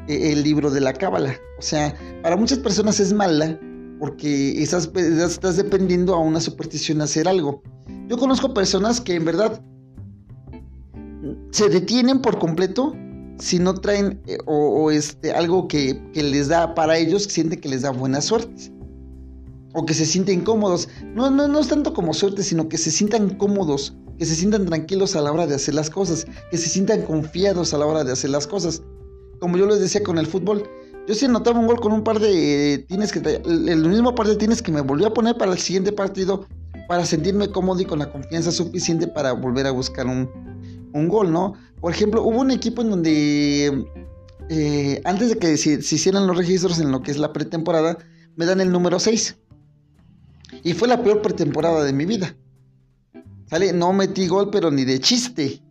e, 0.09 0.33
el 0.33 0.43
libro 0.43 0.73
de 0.73 0.81
la 0.81 0.93
cábala. 0.93 1.37
O 1.57 1.63
sea, 1.63 1.95
para 2.21 2.37
muchas 2.37 2.59
personas 2.59 2.99
es 2.99 3.13
mala 3.13 3.61
porque 4.01 4.61
estás, 4.61 4.91
estás 4.97 5.57
dependiendo 5.57 6.15
a 6.15 6.19
una 6.19 6.41
superstición 6.41 7.01
hacer 7.01 7.29
algo. 7.29 7.63
Yo 8.11 8.19
conozco 8.19 8.53
personas 8.53 9.01
que 9.01 9.15
en 9.15 9.25
verdad 9.25 9.63
se 11.53 11.69
detienen 11.69 12.21
por 12.21 12.41
completo 12.41 12.93
si 13.39 13.61
no 13.61 13.73
traen 13.75 14.21
eh, 14.27 14.37
o, 14.47 14.91
este, 14.91 15.31
algo 15.31 15.69
que, 15.69 16.03
les 16.13 16.49
da 16.49 16.75
para 16.75 16.99
ellos, 16.99 17.23
sienten 17.23 17.61
que 17.61 17.69
les 17.69 17.83
da 17.83 17.91
buena 17.93 18.21
suerte. 18.21 18.73
O 19.75 19.87
que 19.87 19.95
se 19.95 20.05
sienten 20.05 20.41
cómodos. 20.41 20.89
No, 21.15 21.31
no, 21.31 21.47
no 21.47 21.61
es 21.61 21.69
tanto 21.69 21.95
como 21.95 22.13
suerte, 22.13 22.43
sino 22.43 22.69
que 22.69 22.79
se 22.79 22.91
sientan 22.91 23.37
cómodos, 23.37 23.95
que 24.19 24.27
se 24.27 24.35
sientan 24.35 24.67
tranquilos 24.67 25.15
a 25.15 25.23
la 25.23 25.31
hora 25.31 25.47
de 25.47 25.55
hacer 25.55 25.75
las 25.75 25.89
cosas, 25.89 26.27
que 26.51 26.59
se 26.59 26.69
sientan 26.69 27.03
confiados 27.03 27.73
a 27.75 27.79
la 27.79 27.87
hora 27.87 28.03
de 28.03 28.11
hacer 28.11 28.31
las 28.31 28.49
cosas. 28.49 28.83
Como 29.39 29.57
yo 29.57 29.67
les 29.67 29.79
decía 29.79 30.03
con 30.03 30.19
el 30.19 30.27
fútbol, 30.27 30.69
yo 31.07 31.15
si 31.15 31.27
anotaba 31.27 31.61
un 31.61 31.69
gol 31.69 31.79
con 31.79 31.93
un 31.93 32.03
par 32.03 32.19
de 32.19 32.85
tienes 32.89 33.13
que 33.13 33.21
el, 33.21 33.89
mismo 33.89 34.17
par 34.17 34.27
de 34.27 34.35
tienes 34.35 34.61
que 34.61 34.73
me 34.73 34.81
volvió 34.81 35.07
a 35.07 35.15
poner 35.15 35.39
para 35.39 35.53
el 35.53 35.59
siguiente 35.59 35.93
partido 35.93 36.49
para 36.91 37.07
sentirme 37.07 37.49
cómodo 37.53 37.81
y 37.81 37.85
con 37.85 38.01
la 38.01 38.11
confianza 38.11 38.51
suficiente 38.51 39.07
para 39.07 39.33
volver 39.33 39.65
a 39.65 39.71
buscar 39.71 40.09
un, 40.09 40.29
gol, 41.07 41.31
¿no? 41.31 41.55
Por 41.81 41.93
ejemplo, 41.93 42.21
hubo 42.25 42.41
un 42.41 42.51
equipo 42.51 42.83
en 42.83 42.91
donde 42.91 43.87
eh, 44.49 45.01
antes 45.05 45.29
de 45.29 45.39
que 45.39 45.57
se, 45.57 45.75
hicieran 45.75 46.27
los 46.27 46.37
registros 46.37 46.81
en 46.81 46.91
lo 46.91 47.01
que 47.01 47.13
es 47.13 47.17
la 47.19 47.33
pretemporada, 47.33 47.97
me 48.35 48.45
dan 48.45 48.61
el 48.61 48.73
número 48.73 48.99
6. 48.99 49.37
Y 50.65 50.73
fue 50.73 50.89
la 50.89 51.01
peor 51.01 51.23
pretemporada 51.23 51.85
de 51.85 51.93
mi 51.93 52.07
vida. 52.07 52.35
¿Sale? 53.47 53.73
No 53.73 53.93
metí 53.93 54.27
gol, 54.27 54.51
pero 54.51 54.73
ni 54.73 54.85
de 54.85 54.99
chiste. 54.99 55.63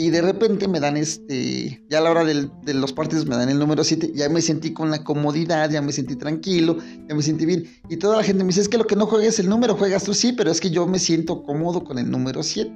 Y 0.00 0.10
de 0.10 0.22
repente 0.22 0.68
me 0.68 0.78
dan 0.78 0.96
este, 0.96 1.84
ya 1.90 1.98
a 1.98 2.00
la 2.00 2.12
hora 2.12 2.24
de 2.24 2.72
los 2.72 2.92
partidos 2.92 3.26
me 3.26 3.34
dan 3.34 3.48
el 3.48 3.58
número 3.58 3.82
7, 3.82 4.12
ya 4.14 4.28
me 4.28 4.40
sentí 4.40 4.72
con 4.72 4.92
la 4.92 5.02
comodidad, 5.02 5.68
ya 5.68 5.82
me 5.82 5.90
sentí 5.90 6.14
tranquilo, 6.14 6.76
ya 7.08 7.16
me 7.16 7.20
sentí 7.20 7.44
bien. 7.44 7.64
Y 7.88 7.96
toda 7.96 8.18
la 8.18 8.22
gente 8.22 8.44
me 8.44 8.50
dice, 8.50 8.60
es 8.60 8.68
que 8.68 8.78
lo 8.78 8.86
que 8.86 8.94
no 8.94 9.06
juegas 9.06 9.26
es 9.26 9.40
el 9.40 9.48
número, 9.48 9.74
juegas 9.74 10.04
tú 10.04 10.14
sí, 10.14 10.32
pero 10.32 10.52
es 10.52 10.60
que 10.60 10.70
yo 10.70 10.86
me 10.86 11.00
siento 11.00 11.42
cómodo 11.42 11.82
con 11.82 11.98
el 11.98 12.08
número 12.08 12.44
7. 12.44 12.72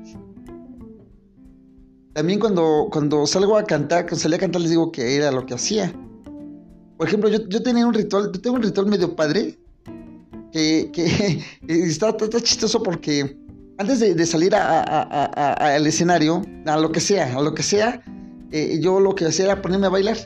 También 2.14 2.40
cuando, 2.40 2.88
cuando 2.90 3.24
salgo 3.28 3.56
a 3.56 3.62
cantar, 3.62 4.06
cuando 4.06 4.18
salí 4.18 4.34
a 4.34 4.38
cantar 4.38 4.60
les 4.60 4.70
digo 4.70 4.90
que 4.90 5.14
era 5.14 5.30
lo 5.30 5.46
que 5.46 5.54
hacía. 5.54 5.94
Por 6.96 7.06
ejemplo, 7.06 7.30
yo, 7.30 7.48
yo 7.48 7.62
tenía 7.62 7.86
un 7.86 7.94
ritual, 7.94 8.32
yo 8.34 8.40
tengo 8.40 8.56
un 8.56 8.64
ritual 8.64 8.86
medio 8.86 9.14
padre, 9.14 9.60
que, 10.50 10.90
que 10.92 11.40
está, 11.68 12.16
está 12.20 12.40
chistoso 12.40 12.82
porque 12.82 13.38
antes 13.82 13.98
de, 13.98 14.26
salir 14.26 14.54
al 14.54 15.86
escenario, 15.86 16.42
a 16.66 16.78
lo 16.78 16.92
que 16.92 17.00
sea, 17.00 17.36
a 17.36 17.42
lo 17.42 17.52
que 17.52 17.64
sea, 17.64 18.00
eh, 18.52 18.78
yo 18.80 19.00
lo 19.00 19.14
que 19.16 19.26
hacía 19.26 19.46
era 19.46 19.60
ponerme 19.60 19.88
a 19.88 19.90
bailar. 19.90 20.16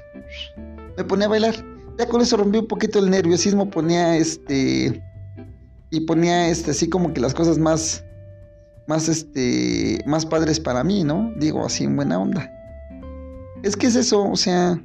Me 0.97 1.05
ponía 1.05 1.27
a 1.27 1.31
bailar. 1.31 1.55
Ya 1.99 2.07
con 2.07 2.21
eso 2.21 2.37
rompí 2.37 2.59
un 2.59 2.67
poquito 2.67 2.99
el 2.99 3.09
nerviosismo, 3.09 3.71
ponía 3.71 4.17
este. 4.17 5.03
Y 5.91 6.01
ponía 6.01 6.49
este, 6.49 6.73
así 6.73 6.89
como 6.89 7.15
que 7.15 7.21
las 7.21 7.33
cosas 7.33 7.59
más. 7.59 8.05
Más 8.87 9.09
este. 9.09 10.01
Más 10.07 10.27
padres 10.27 10.61
para 10.61 10.85
mí, 10.85 11.03
¿no? 11.03 11.33
Digo, 11.37 11.65
así 11.65 11.85
en 11.85 11.97
buena 11.97 12.19
onda. 12.19 12.53
Es 13.63 13.75
que 13.75 13.87
es 13.87 13.97
eso, 13.97 14.31
o 14.31 14.37
sea. 14.37 14.83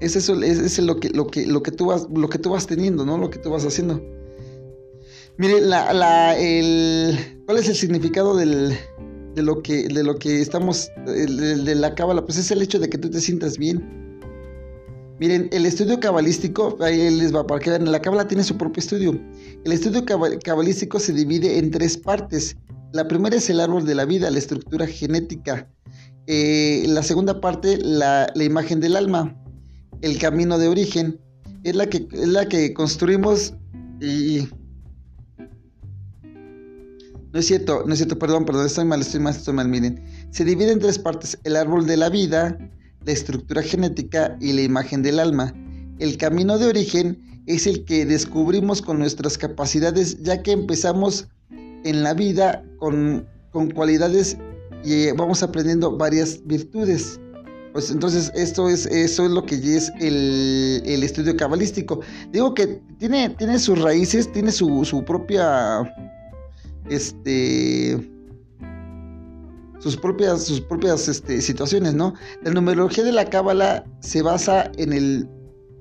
Es 0.00 0.16
eso, 0.16 0.42
es, 0.42 0.78
lo 0.80 0.98
que, 0.98 1.10
lo 1.10 1.28
que, 1.28 1.46
lo 1.46 1.62
que 1.62 1.70
tú 1.70 1.86
vas, 1.86 2.08
lo 2.12 2.28
que 2.28 2.38
tú 2.38 2.50
vas 2.50 2.66
teniendo, 2.66 3.06
¿no? 3.06 3.16
Lo 3.16 3.30
que 3.30 3.38
tú 3.38 3.50
vas 3.50 3.64
haciendo. 3.64 4.02
Mire, 5.38 5.60
la, 5.62 6.36
el, 6.38 7.42
¿cuál 7.46 7.58
es 7.58 7.68
el 7.68 7.74
significado 7.74 8.36
del, 8.36 8.76
de, 9.34 9.42
lo 9.42 9.62
que, 9.62 9.88
de 9.88 10.04
lo 10.04 10.18
que 10.18 10.40
estamos, 10.40 10.90
de, 11.06 11.74
la 11.74 11.94
cábala? 11.94 12.24
Pues 12.24 12.38
es 12.38 12.50
el 12.50 12.60
hecho 12.60 12.78
de 12.78 12.88
que 12.88 12.98
tú 12.98 13.10
te 13.10 13.20
sientas 13.20 13.56
bien. 13.56 14.10
Miren, 15.18 15.48
el 15.52 15.64
estudio 15.64 16.00
cabalístico, 16.00 16.76
ahí 16.80 17.10
les 17.10 17.34
va 17.34 17.46
para 17.46 17.60
que 17.60 17.70
vean, 17.70 17.90
la 17.90 18.02
cábala 18.02 18.28
tiene 18.28 18.44
su 18.44 18.58
propio 18.58 18.80
estudio. 18.80 19.18
El 19.64 19.72
estudio 19.72 20.04
cabalístico 20.04 20.98
se 20.98 21.12
divide 21.12 21.58
en 21.58 21.70
tres 21.70 21.96
partes. 21.96 22.56
La 22.92 23.08
primera 23.08 23.36
es 23.36 23.48
el 23.48 23.60
árbol 23.60 23.86
de 23.86 23.94
la 23.94 24.04
vida, 24.04 24.30
la 24.30 24.38
estructura 24.38 24.86
genética. 24.86 25.68
Eh, 26.26 26.84
la 26.88 27.02
segunda 27.02 27.40
parte, 27.40 27.78
la, 27.78 28.30
la, 28.34 28.44
imagen 28.44 28.80
del 28.80 28.96
alma, 28.96 29.34
el 30.02 30.18
camino 30.18 30.58
de 30.58 30.68
origen. 30.68 31.18
Es 31.64 31.74
la 31.74 31.86
que, 31.86 32.06
es 32.12 32.28
la 32.28 32.46
que 32.46 32.74
construimos 32.74 33.54
y 34.00 34.48
no 37.32 37.40
es 37.40 37.46
cierto, 37.46 37.84
no 37.86 37.92
es 37.94 37.98
cierto, 37.98 38.18
perdón, 38.18 38.44
perdón, 38.44 38.66
estoy 38.66 38.84
mal, 38.84 39.00
estoy 39.00 39.20
mal, 39.20 39.34
estoy 39.34 39.54
mal, 39.54 39.68
miren. 39.68 40.02
Se 40.30 40.44
divide 40.44 40.72
en 40.72 40.80
tres 40.80 40.98
partes, 40.98 41.38
el 41.44 41.56
árbol 41.56 41.86
de 41.86 41.96
la 41.96 42.10
vida, 42.10 42.58
la 43.04 43.12
estructura 43.12 43.62
genética 43.62 44.36
y 44.38 44.52
la 44.52 44.60
imagen 44.60 45.02
del 45.02 45.18
alma. 45.18 45.54
El 45.98 46.18
camino 46.18 46.58
de 46.58 46.66
origen 46.66 47.42
es 47.46 47.66
el 47.66 47.84
que 47.84 48.04
descubrimos 48.04 48.82
con 48.82 48.98
nuestras 48.98 49.38
capacidades, 49.38 50.22
ya 50.22 50.42
que 50.42 50.52
empezamos 50.52 51.28
en 51.84 52.02
la 52.02 52.12
vida 52.12 52.64
con, 52.78 53.26
cualidades 53.74 54.36
y 54.84 55.10
vamos 55.12 55.42
aprendiendo 55.42 55.96
varias 55.96 56.40
virtudes. 56.44 57.18
Pues 57.72 57.90
entonces 57.90 58.30
esto 58.34 58.68
es, 58.68 58.84
eso 58.86 59.24
es 59.24 59.30
lo 59.30 59.46
que 59.46 59.54
es 59.54 59.90
el, 60.00 61.02
estudio 61.02 61.34
cabalístico. 61.34 62.00
Digo 62.30 62.52
que 62.52 62.82
tiene, 62.98 63.30
tiene 63.30 63.58
sus 63.58 63.80
raíces, 63.80 64.30
tiene 64.32 64.52
su, 64.52 64.84
su 64.84 65.02
propia 65.02 65.82
este 66.88 68.08
sus 69.78 69.96
propias, 69.96 70.44
sus 70.44 70.60
propias 70.60 71.08
este, 71.08 71.40
situaciones, 71.40 71.94
¿no? 71.94 72.14
La 72.44 72.52
numerología 72.52 73.02
de 73.02 73.10
la 73.10 73.28
Cábala 73.28 73.84
se 73.98 74.22
basa 74.22 74.70
en 74.76 74.92
el, 74.92 75.28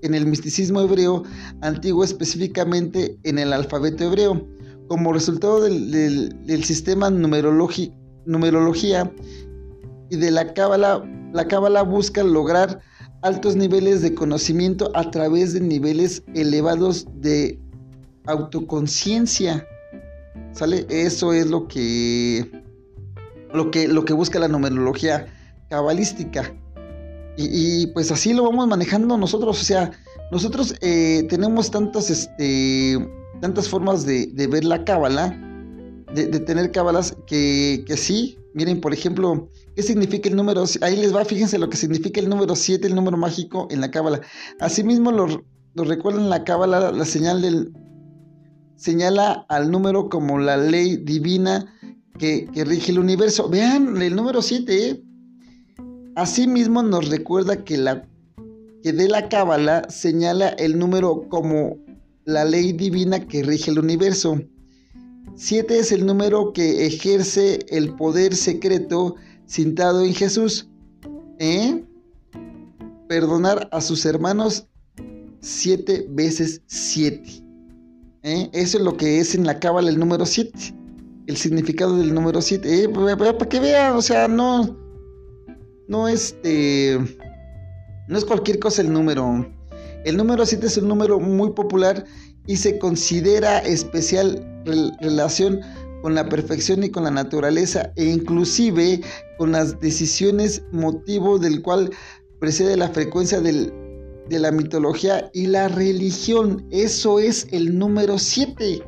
en 0.02 0.16
el 0.16 0.26
misticismo 0.26 0.82
hebreo 0.82 1.22
antiguo, 1.62 2.04
específicamente 2.04 3.20
en 3.24 3.38
el 3.38 3.54
alfabeto 3.54 4.06
hebreo. 4.06 4.48
Como 4.88 5.14
resultado 5.14 5.62
del, 5.62 6.64
sistema 6.64 7.12
numerología 7.12 7.94
y 10.10 10.18
de 10.18 10.32
la 10.32 10.54
Cábala 10.54 11.06
la 11.34 11.48
cábala 11.48 11.84
busca 11.84 12.24
lograr 12.24 12.82
altos 13.22 13.56
niveles 13.56 14.02
de 14.02 14.14
conocimiento 14.14 14.92
a 14.96 15.10
través 15.12 15.54
de 15.54 15.62
niveles 15.62 16.24
elevados 16.34 17.08
de 17.16 17.60
autoconciencia. 18.26 19.66
¿Sale? 20.54 20.86
Eso 20.90 21.34
es 21.34 21.48
lo 21.48 21.68
que 21.68 22.50
lo 23.54 23.72
que 23.72 23.88
lo 23.88 24.06
que 24.06 24.14
busca 24.14 24.40
la 24.40 24.48
numerología 24.48 25.28
cabalística. 25.70 26.54
Y, 27.38 27.88
pues 27.88 28.12
así 28.12 28.34
lo 28.34 28.44
vamos 28.44 28.68
manejando 28.68 29.18
nosotros, 29.18 29.60
o 29.60 29.64
sea, 29.64 29.90
nosotros 30.32 30.76
eh, 30.82 31.26
tenemos 31.30 31.72
tantas, 31.72 32.10
este, 32.10 32.98
tantas 33.40 33.70
formas 33.70 34.06
de, 34.06 34.30
ver 34.52 34.66
la 34.66 34.84
cábala, 34.84 35.30
de, 36.14 36.28
tener 36.42 36.72
cábalas 36.72 37.16
que, 37.26 37.84
que 37.88 37.96
sí, 37.96 38.38
miren, 38.54 38.82
por 38.82 38.94
ejemplo, 38.94 39.50
¿qué 39.76 39.82
significa 39.82 40.30
el 40.30 40.36
número? 40.36 40.66
Ahí 40.82 40.98
les 40.98 41.16
va, 41.16 41.24
fíjense 41.24 41.58
lo 41.58 41.70
que 41.70 41.78
significa 41.78 42.20
el 42.20 42.30
número 42.30 42.56
7, 42.56 42.86
el 42.86 42.94
número 42.94 43.18
mágico 43.18 43.68
en 43.72 43.80
la 43.82 43.90
cábala. 43.90 44.22
Asimismo 44.60 45.12
lo, 45.12 45.44
lo 45.74 45.84
recuerdan 45.86 46.30
la 46.30 46.44
cábala, 46.44 46.92
la 46.92 47.06
señal 47.06 47.42
del, 47.42 47.72
señala 48.82 49.46
al 49.48 49.70
número 49.70 50.10
como 50.10 50.40
la 50.40 50.58
ley 50.58 50.98
divina 50.98 51.72
que, 52.18 52.48
que 52.52 52.66
rige 52.66 52.92
el 52.92 52.98
universo. 52.98 53.48
Vean 53.48 54.02
el 54.02 54.16
número 54.16 54.42
7, 54.42 54.90
¿eh? 54.90 55.04
Asimismo 56.16 56.82
nos 56.82 57.10
recuerda 57.10 57.64
que, 57.64 57.78
la, 57.78 58.08
que 58.82 58.92
de 58.92 59.08
la 59.08 59.30
cábala 59.30 59.88
señala 59.90 60.50
el 60.50 60.80
número 60.80 61.30
como 61.30 61.78
la 62.26 62.44
ley 62.44 62.74
divina 62.74 63.28
que 63.28 63.44
rige 63.44 63.70
el 63.70 63.78
universo. 63.78 64.42
Siete 65.36 65.78
es 65.78 65.92
el 65.92 66.04
número 66.08 66.52
que 66.52 66.88
ejerce 66.88 67.60
el 67.70 67.96
poder 67.96 68.36
secreto 68.36 69.16
cintado 69.48 70.04
en 70.04 70.16
Jesús. 70.16 70.70
¿Eh? 71.38 71.84
Perdonar 73.08 73.70
a 73.72 73.80
sus 73.80 74.08
hermanos 74.08 74.66
siete 75.40 76.08
veces 76.10 76.64
siete. 76.66 77.44
¿Eh? 78.24 78.50
Eso 78.54 78.78
es 78.78 78.84
lo 78.84 78.98
que 78.98 79.20
es 79.20 79.36
en 79.36 79.46
la 79.46 79.60
cábala 79.60 79.90
el 79.90 80.00
número 80.00 80.26
siete. 80.26 80.76
El 81.28 81.38
significado 81.38 81.98
del 81.98 82.14
número 82.14 82.42
siete. 82.42 82.84
¿Eh? 82.84 82.90
Para 82.90 83.50
que 83.50 83.60
vean, 83.60 83.96
o 83.96 84.02
sea, 84.02 84.28
no 84.28 84.78
no 85.88 86.08
este 86.08 86.98
no 88.08 88.18
es 88.18 88.26
cualquier 88.26 88.60
cosa 88.60 88.82
el 88.82 88.92
número. 88.92 89.46
El 90.04 90.18
número 90.18 90.46
7 90.46 90.66
es 90.66 90.78
un 90.78 90.88
número 90.88 91.20
muy 91.20 91.52
popular 91.52 92.06
y 92.48 92.58
se 92.58 92.80
considera 92.80 93.60
especial 93.60 94.44
relación 95.00 95.60
con 96.02 96.16
la 96.16 96.28
perfección 96.28 96.84
y 96.84 96.90
con 96.90 97.04
la 97.04 97.12
naturaleza 97.12 97.92
e 97.96 98.06
inclusive 98.06 99.02
con 99.38 99.52
las 99.52 99.80
decisiones 99.80 100.64
motivo 100.72 101.38
del 101.38 101.62
cual 101.62 101.92
precede 102.40 102.76
la 102.78 102.90
frecuencia 102.90 103.40
de 104.30 104.40
la 104.40 104.52
mitología 104.52 105.30
y 105.34 105.48
la 105.48 105.68
religión. 105.68 106.68
Eso 106.72 107.20
es 107.20 107.48
el 107.52 107.78
número 107.78 108.18
7 108.18 108.84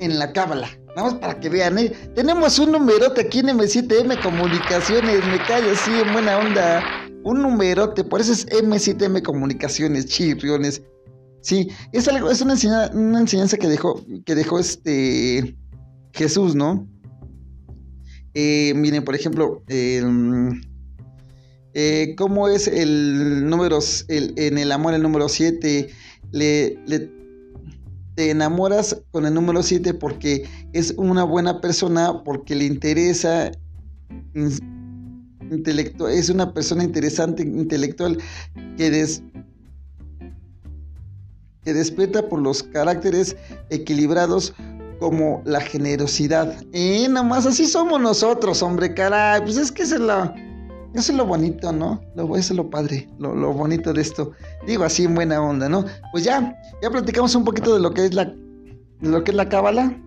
en 0.00 0.18
la 0.18 0.32
cábala. 0.32 0.68
Vamos 0.96 1.14
para 1.14 1.40
que 1.40 1.48
vean, 1.48 1.78
¿eh? 1.78 1.92
Tenemos 2.14 2.58
un 2.58 2.72
numerote 2.72 3.22
aquí 3.22 3.40
en 3.40 3.48
M7M 3.48 4.22
Comunicaciones, 4.22 5.26
me 5.26 5.38
callo 5.46 5.72
así 5.72 5.90
en 5.90 6.12
buena 6.12 6.38
onda. 6.38 6.82
Un 7.24 7.42
numerote, 7.42 8.04
por 8.04 8.20
eso 8.20 8.32
es 8.32 8.46
M7M 8.46 9.22
Comunicaciones, 9.22 10.06
chirriones. 10.06 10.82
Sí, 11.40 11.68
es 11.92 12.06
algo, 12.06 12.30
es 12.30 12.40
una 12.40 12.52
enseñanza, 12.52 12.96
una 12.96 13.20
enseñanza 13.20 13.56
que 13.56 13.68
dejó, 13.68 14.04
que 14.24 14.34
dejó 14.34 14.58
este 14.58 15.56
Jesús, 16.12 16.54
¿no? 16.54 16.88
Eh, 18.34 18.72
miren, 18.76 19.04
por 19.04 19.14
ejemplo, 19.14 19.62
eh, 19.68 20.02
¿cómo 22.16 22.48
es 22.48 22.68
el 22.68 23.48
número, 23.48 23.80
en 24.08 24.58
el 24.58 24.72
amor 24.72 24.94
el 24.94 25.02
número 25.02 25.28
7? 25.28 25.88
Le, 26.30 26.78
te 28.14 28.30
enamoras 28.30 29.02
con 29.10 29.26
el 29.26 29.34
número 29.34 29.62
7 29.62 29.94
porque 29.94 30.48
es 30.72 30.94
una 30.96 31.24
buena 31.24 31.60
persona, 31.60 32.22
porque 32.22 32.54
le 32.54 32.64
interesa, 32.64 33.50
intelectual, 35.50 36.12
es 36.12 36.28
una 36.30 36.52
persona 36.52 36.84
interesante, 36.84 37.42
intelectual, 37.42 38.18
que, 38.76 38.90
des, 38.90 39.22
que 41.64 41.74
despierta 41.74 42.28
por 42.28 42.40
los 42.40 42.62
caracteres 42.62 43.36
equilibrados 43.70 44.54
como 45.00 45.42
la 45.44 45.60
generosidad. 45.60 46.62
Y 46.72 47.08
nada 47.08 47.24
más 47.24 47.46
así 47.46 47.66
somos 47.66 48.00
nosotros, 48.00 48.62
hombre, 48.62 48.94
caray, 48.94 49.42
pues 49.42 49.56
es 49.56 49.72
que 49.72 49.82
es 49.82 49.90
la 49.90 50.34
eso 50.94 51.12
es 51.12 51.18
lo 51.18 51.26
bonito, 51.26 51.72
¿no? 51.72 52.00
Lo, 52.14 52.36
eso 52.36 52.52
es 52.52 52.56
lo 52.56 52.70
padre, 52.70 53.08
lo, 53.18 53.52
bonito 53.52 53.92
de 53.92 54.00
esto. 54.00 54.32
Digo 54.66 54.84
así 54.84 55.04
en 55.04 55.14
buena 55.14 55.42
onda, 55.42 55.68
¿no? 55.68 55.84
Pues 56.12 56.24
ya, 56.24 56.56
ya 56.82 56.90
platicamos 56.90 57.34
un 57.34 57.44
poquito 57.44 57.74
de 57.74 57.80
lo 57.80 57.92
que 57.92 58.06
es 58.06 58.14
la, 58.14 58.32
lo 59.00 59.24
que 59.24 59.32
es 59.32 59.36
la 59.36 59.48
cábala. 59.48 60.00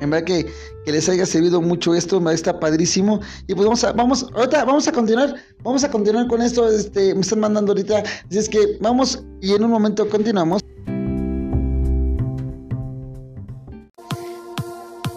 En 0.00 0.10
verdad 0.10 0.24
que, 0.24 0.46
que, 0.84 0.92
les 0.92 1.08
haya 1.08 1.26
servido 1.26 1.60
mucho 1.60 1.94
esto, 1.94 2.30
está 2.30 2.58
padrísimo. 2.60 3.20
Y 3.46 3.54
pues 3.54 3.66
vamos 3.66 3.84
a, 3.84 3.92
vamos, 3.92 4.26
ahorita 4.34 4.64
vamos 4.64 4.86
a 4.86 4.92
continuar, 4.92 5.34
vamos 5.62 5.84
a 5.84 5.90
continuar 5.90 6.28
con 6.28 6.40
esto. 6.40 6.68
Este, 6.68 7.14
me 7.14 7.20
están 7.20 7.40
mandando 7.40 7.72
ahorita. 7.72 8.04
Así 8.28 8.38
es 8.38 8.48
que 8.48 8.78
vamos 8.80 9.24
y 9.40 9.52
en 9.52 9.64
un 9.64 9.70
momento 9.70 10.08
continuamos. 10.08 10.62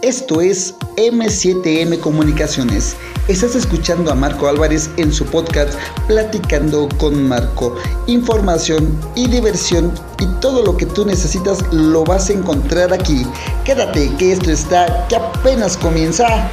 Esto 0.01 0.41
es 0.41 0.73
M7M 0.97 1.99
Comunicaciones. 1.99 2.95
Estás 3.27 3.53
escuchando 3.55 4.11
a 4.11 4.15
Marco 4.15 4.47
Álvarez 4.47 4.89
en 4.97 5.13
su 5.13 5.27
podcast 5.27 5.79
Platicando 6.07 6.89
con 6.97 7.27
Marco. 7.27 7.75
Información 8.07 8.99
y 9.15 9.27
diversión 9.27 9.93
y 10.19 10.25
todo 10.39 10.65
lo 10.65 10.75
que 10.75 10.87
tú 10.87 11.05
necesitas 11.05 11.61
lo 11.71 12.03
vas 12.03 12.31
a 12.31 12.33
encontrar 12.33 12.91
aquí. 12.91 13.27
Quédate 13.63 14.11
que 14.17 14.31
esto 14.31 14.49
está 14.49 15.05
que 15.07 15.17
apenas 15.17 15.77
comienza. 15.77 16.49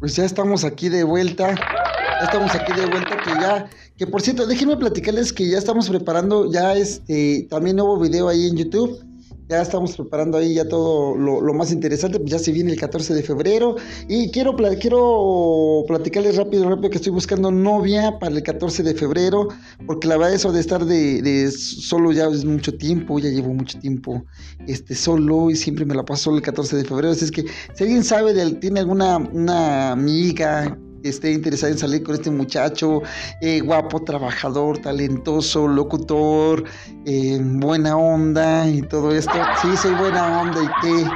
Pues 0.00 0.16
ya 0.16 0.26
estamos 0.26 0.64
aquí 0.64 0.90
de 0.90 1.02
vuelta. 1.02 1.54
Ya 1.54 2.26
estamos 2.26 2.54
aquí 2.54 2.72
de 2.72 2.86
vuelta 2.86 3.16
que 3.16 3.30
ya, 3.30 3.66
que 3.96 4.06
por 4.06 4.20
cierto, 4.20 4.46
déjenme 4.46 4.76
platicarles 4.76 5.32
que 5.32 5.48
ya 5.48 5.58
estamos 5.58 5.88
preparando 5.88 6.50
ya 6.50 6.74
este 6.74 7.46
también 7.48 7.76
nuevo 7.76 7.98
video 7.98 8.28
ahí 8.28 8.46
en 8.46 8.56
YouTube. 8.56 9.02
Ya 9.48 9.62
estamos 9.62 9.96
preparando 9.96 10.38
ahí 10.38 10.54
ya 10.54 10.68
todo 10.68 11.14
lo, 11.14 11.54
más 11.54 11.70
interesante, 11.70 12.18
pues 12.18 12.32
ya 12.32 12.38
se 12.40 12.50
viene 12.50 12.72
el 12.72 12.80
14 12.80 13.14
de 13.14 13.22
febrero. 13.22 13.76
Y 14.08 14.32
quiero, 14.32 14.56
quiero 14.80 15.84
platicarles 15.86 16.34
rápido, 16.34 16.68
rápido 16.68 16.90
que 16.90 16.96
estoy 16.96 17.12
buscando 17.12 17.52
novia 17.52 18.18
para 18.18 18.34
el 18.34 18.42
14 18.42 18.82
de 18.82 18.94
febrero, 18.94 19.46
porque 19.86 20.08
la 20.08 20.16
verdad 20.16 20.34
eso 20.34 20.50
de 20.50 20.58
estar 20.58 20.84
de, 20.84 21.52
solo 21.52 22.10
ya 22.10 22.26
es 22.26 22.44
mucho 22.44 22.76
tiempo, 22.76 23.20
ya 23.20 23.28
llevo 23.30 23.54
mucho 23.54 23.78
tiempo 23.78 24.24
este, 24.66 24.96
solo 24.96 25.48
y 25.48 25.54
siempre 25.54 25.84
me 25.84 25.94
la 25.94 26.04
paso 26.04 26.24
solo 26.24 26.38
el 26.38 26.42
14 26.42 26.78
de 26.78 26.84
febrero. 26.84 27.12
Así 27.12 27.26
es 27.26 27.30
que 27.30 27.44
si 27.74 27.84
alguien 27.84 28.02
sabe, 28.02 28.34
tiene 28.56 28.80
alguna 28.80 29.18
una 29.18 29.92
amiga 29.92 30.76
esté 31.08 31.32
interesado 31.32 31.72
en 31.72 31.78
salir 31.78 32.02
con 32.02 32.14
este 32.14 32.30
muchacho, 32.30 33.02
eh, 33.40 33.60
guapo, 33.60 34.02
trabajador, 34.02 34.78
talentoso, 34.78 35.66
locutor, 35.66 36.64
eh, 37.04 37.38
buena 37.40 37.96
onda 37.96 38.68
y 38.68 38.82
todo 38.82 39.12
esto. 39.12 39.32
Sí, 39.62 39.76
soy 39.76 39.94
buena 39.94 40.40
onda 40.40 40.62
y 40.62 40.68
qué. 40.82 41.10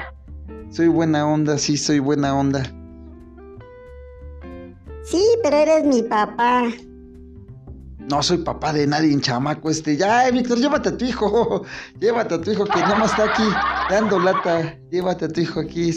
Soy 0.70 0.88
buena 0.88 1.26
onda, 1.26 1.58
sí, 1.58 1.76
soy 1.76 1.98
buena 1.98 2.34
onda. 2.34 2.62
Sí, 5.04 5.24
pero 5.42 5.56
eres 5.56 5.84
mi 5.84 6.02
papá. 6.02 6.70
No 8.10 8.22
soy 8.22 8.38
papá 8.38 8.72
de 8.72 8.86
nadie, 8.86 9.12
en 9.12 9.20
chamaco 9.20 9.70
este. 9.70 9.96
Ya, 9.96 10.26
eh, 10.26 10.32
Víctor, 10.32 10.58
llévate 10.58 10.88
a 10.90 10.96
tu 10.96 11.04
hijo. 11.04 11.64
Llévate 12.00 12.34
a 12.34 12.40
tu 12.40 12.50
hijo 12.50 12.64
que 12.64 12.80
nada 12.80 12.96
más 12.96 13.10
está 13.12 13.24
aquí 13.24 13.44
dando 13.88 14.18
lata. 14.18 14.76
Llévate 14.90 15.26
a 15.26 15.28
tu 15.28 15.40
hijo 15.40 15.60
aquí. 15.60 15.90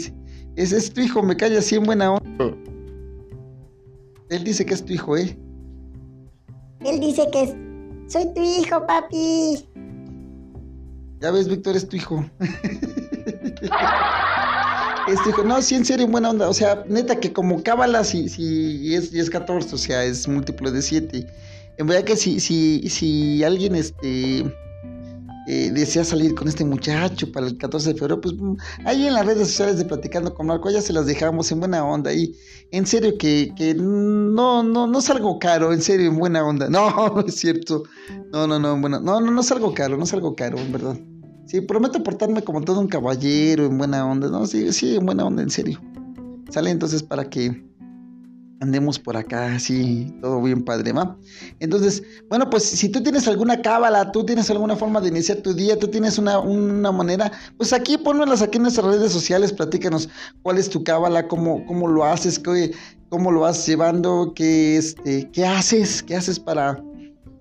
Ese 0.56 0.76
es 0.76 0.92
tu 0.92 1.00
hijo, 1.00 1.22
me 1.22 1.36
calla 1.36 1.58
así 1.58 1.74
en 1.74 1.84
buena 1.84 2.12
onda. 2.12 2.73
Él 4.34 4.42
dice 4.42 4.66
que 4.66 4.74
es 4.74 4.84
tu 4.84 4.92
hijo, 4.92 5.16
¿eh? 5.16 5.38
Él 6.84 6.98
dice 6.98 7.28
que 7.32 7.42
es... 7.42 7.54
Soy 8.12 8.34
tu 8.34 8.42
hijo, 8.42 8.84
papi. 8.84 9.64
Ya 11.20 11.30
ves, 11.30 11.48
Víctor, 11.48 11.76
es 11.76 11.88
tu 11.88 11.96
hijo. 11.96 12.24
es 15.08 15.22
tu 15.22 15.30
hijo. 15.30 15.44
No, 15.44 15.62
sí, 15.62 15.76
en 15.76 15.84
serio, 15.84 16.08
buena 16.08 16.30
onda. 16.30 16.48
O 16.48 16.52
sea, 16.52 16.84
neta 16.88 17.20
que 17.20 17.32
como 17.32 17.62
cábala, 17.62 18.02
si, 18.02 18.28
si 18.28 18.92
es, 18.94 19.14
es 19.14 19.30
14, 19.30 19.72
o 19.72 19.78
sea, 19.78 20.04
es 20.04 20.26
múltiplo 20.26 20.72
de 20.72 20.82
7. 20.82 21.26
En 21.78 21.86
verdad 21.86 22.02
que 22.02 22.16
si, 22.16 22.40
si, 22.40 22.88
si 22.88 23.44
alguien, 23.44 23.76
este 23.76 24.44
eh, 25.46 25.70
desea 25.72 26.04
salir 26.04 26.34
con 26.34 26.48
este 26.48 26.64
muchacho 26.64 27.30
para 27.30 27.46
el 27.46 27.58
14 27.58 27.92
de 27.92 27.98
febrero, 27.98 28.20
pues 28.20 28.34
mm, 28.34 28.56
ahí 28.86 29.06
en 29.06 29.14
las 29.14 29.26
redes 29.26 29.48
sociales 29.48 29.78
de 29.78 29.84
Platicando 29.84 30.34
con 30.34 30.46
Marco, 30.46 30.70
ya 30.70 30.80
se 30.80 30.92
las 30.92 31.06
dejamos 31.06 31.50
en 31.52 31.60
buena 31.60 31.84
onda. 31.84 32.12
Y 32.12 32.34
en 32.70 32.86
serio 32.86 33.16
que, 33.18 33.52
que 33.56 33.74
no, 33.74 34.62
no, 34.62 34.86
no 34.86 35.00
salgo 35.00 35.38
caro, 35.38 35.72
en 35.72 35.82
serio, 35.82 36.08
en 36.08 36.18
buena 36.18 36.44
onda. 36.44 36.68
No, 36.74 36.90
no 37.14 37.20
es 37.20 37.36
cierto. 37.36 37.84
No, 38.32 38.46
no, 38.46 38.58
no, 38.58 38.80
bueno, 38.80 39.00
no, 39.00 39.20
no, 39.20 39.30
no 39.30 39.42
salgo 39.42 39.74
caro, 39.74 39.96
no 39.96 40.06
salgo 40.06 40.34
caro, 40.34 40.58
en 40.58 40.72
verdad. 40.72 40.98
Sí, 41.46 41.60
prometo 41.60 42.02
portarme 42.02 42.42
como 42.42 42.62
todo 42.62 42.80
un 42.80 42.88
caballero, 42.88 43.66
en 43.66 43.78
buena 43.78 44.04
onda. 44.06 44.28
No, 44.28 44.46
sí, 44.46 44.72
sí, 44.72 44.96
en 44.96 45.06
buena 45.06 45.24
onda, 45.24 45.42
en 45.42 45.50
serio. 45.50 45.80
¿Sale? 46.50 46.70
Entonces 46.70 47.02
para 47.02 47.28
que 47.28 47.64
andemos 48.60 48.98
por 48.98 49.16
acá, 49.16 49.54
así, 49.54 50.14
todo 50.20 50.40
bien 50.42 50.64
padre, 50.64 50.92
¿va? 50.92 51.16
Entonces, 51.60 52.02
bueno, 52.28 52.48
pues 52.48 52.62
si 52.62 52.88
tú 52.88 53.02
tienes 53.02 53.26
alguna 53.28 53.60
cábala, 53.60 54.12
tú 54.12 54.24
tienes 54.24 54.50
alguna 54.50 54.76
forma 54.76 55.00
de 55.00 55.08
iniciar 55.08 55.38
tu 55.38 55.52
día, 55.54 55.78
tú 55.78 55.88
tienes 55.88 56.18
una, 56.18 56.38
una 56.38 56.92
manera, 56.92 57.30
pues 57.56 57.72
aquí 57.72 57.98
ponmelas 57.98 58.42
aquí 58.42 58.56
en 58.56 58.62
nuestras 58.62 58.86
redes 58.86 59.12
sociales, 59.12 59.52
platícanos 59.52 60.08
cuál 60.42 60.58
es 60.58 60.68
tu 60.70 60.82
cábala, 60.84 61.28
cómo, 61.28 61.64
cómo 61.66 61.88
lo 61.88 62.04
haces, 62.04 62.38
qué, 62.38 62.72
cómo 63.08 63.30
lo 63.30 63.40
vas 63.40 63.66
llevando, 63.66 64.32
qué, 64.34 64.76
este, 64.76 65.30
qué 65.32 65.44
haces, 65.44 66.02
qué 66.02 66.16
haces 66.16 66.38
para, 66.38 66.82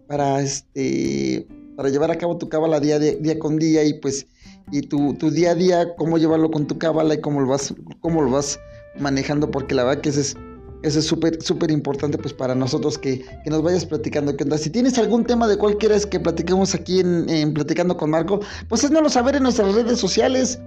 para, 0.08 0.41
este, 0.41 1.47
para 1.76 1.89
llevar 1.89 2.12
a 2.12 2.17
cabo 2.17 2.38
tu 2.38 2.49
cábala 2.49 2.80
día, 2.80 2.99
día 2.99 3.39
con 3.39 3.58
día 3.58 3.84
y 3.84 3.93
pues, 3.99 4.28
y 4.71 4.82
tu, 4.82 5.13
tu 5.15 5.30
día 5.30 5.52
a 5.52 5.56
día, 5.56 5.95
cómo 5.95 6.17
llevarlo 6.17 6.49
con 6.49 6.67
tu 6.67 6.78
cábala 6.78 7.13
y 7.15 7.21
cómo 7.21 7.41
lo 7.41 7.47
vas, 7.47 7.73
cómo 8.02 8.21
lo 8.21 8.32
vas 8.32 8.60
manejando, 8.99 9.49
porque 9.49 9.76
la 9.76 9.84
verdad 9.84 10.02
que 10.02 10.10
ese 10.10 10.21
es 10.21 10.38
eso 10.84 11.00
es 11.00 11.06
súper, 11.06 11.41
súper 11.41 11.72
importante 11.72 12.17
pues 12.17 12.34
para 12.34 12.54
nosotros 12.54 12.98
que, 12.98 13.26
nos 13.46 13.63
vayas 13.63 13.86
platicando. 13.86 14.34
Si 14.58 14.69
tienes 14.69 14.98
algún 14.98 15.24
tema 15.24 15.48
de 15.48 15.58
cual 15.58 15.78
quieras 15.78 16.06
que 16.06 16.19
platiquemos 16.19 16.76
aquí 16.76 17.00
en, 17.00 17.54
Platicando 17.54 17.96
con 17.96 18.10
Marco, 18.10 18.41
pues 18.67 18.84
haznoslo 18.84 19.10
saber 19.10 19.38
en 19.38 19.43
nuestras 19.43 19.74
redes 19.74 19.98
sociales. 19.98 20.60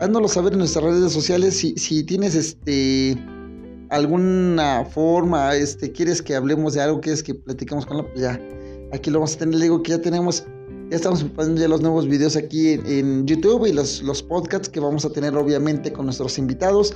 Haznoslo 0.00 0.28
saber 0.28 0.52
en 0.52 0.60
nuestras 0.60 0.84
redes 0.84 1.12
sociales 1.12 1.56
si, 1.56 1.74
si 1.76 2.04
tienes 2.04 2.34
este 2.34 3.18
alguna 3.90 4.84
forma, 4.84 5.54
este, 5.54 5.92
quieres 5.92 6.22
que 6.22 6.34
hablemos 6.34 6.74
de 6.74 6.82
algo, 6.82 7.00
quieres 7.00 7.22
que 7.22 7.34
platiquemos 7.34 7.86
con 7.86 7.98
la, 7.98 8.02
pues 8.04 8.20
ya, 8.20 8.40
aquí 8.92 9.10
lo 9.10 9.18
vamos 9.18 9.34
a 9.36 9.38
tener, 9.38 9.54
le 9.54 9.64
digo 9.64 9.82
que 9.82 9.92
ya 9.92 10.00
tenemos, 10.00 10.44
ya 10.90 10.96
estamos 10.96 11.22
preparando 11.22 11.60
ya 11.60 11.68
los 11.68 11.82
nuevos 11.82 12.08
videos 12.08 12.34
aquí 12.34 12.72
en, 12.72 12.86
en 12.86 13.26
YouTube 13.26 13.64
y 13.64 13.72
los, 13.72 14.02
los 14.02 14.24
podcasts 14.24 14.68
que 14.68 14.80
vamos 14.80 15.04
a 15.04 15.10
tener 15.10 15.36
obviamente 15.36 15.92
con 15.92 16.06
nuestros 16.06 16.36
invitados 16.36 16.94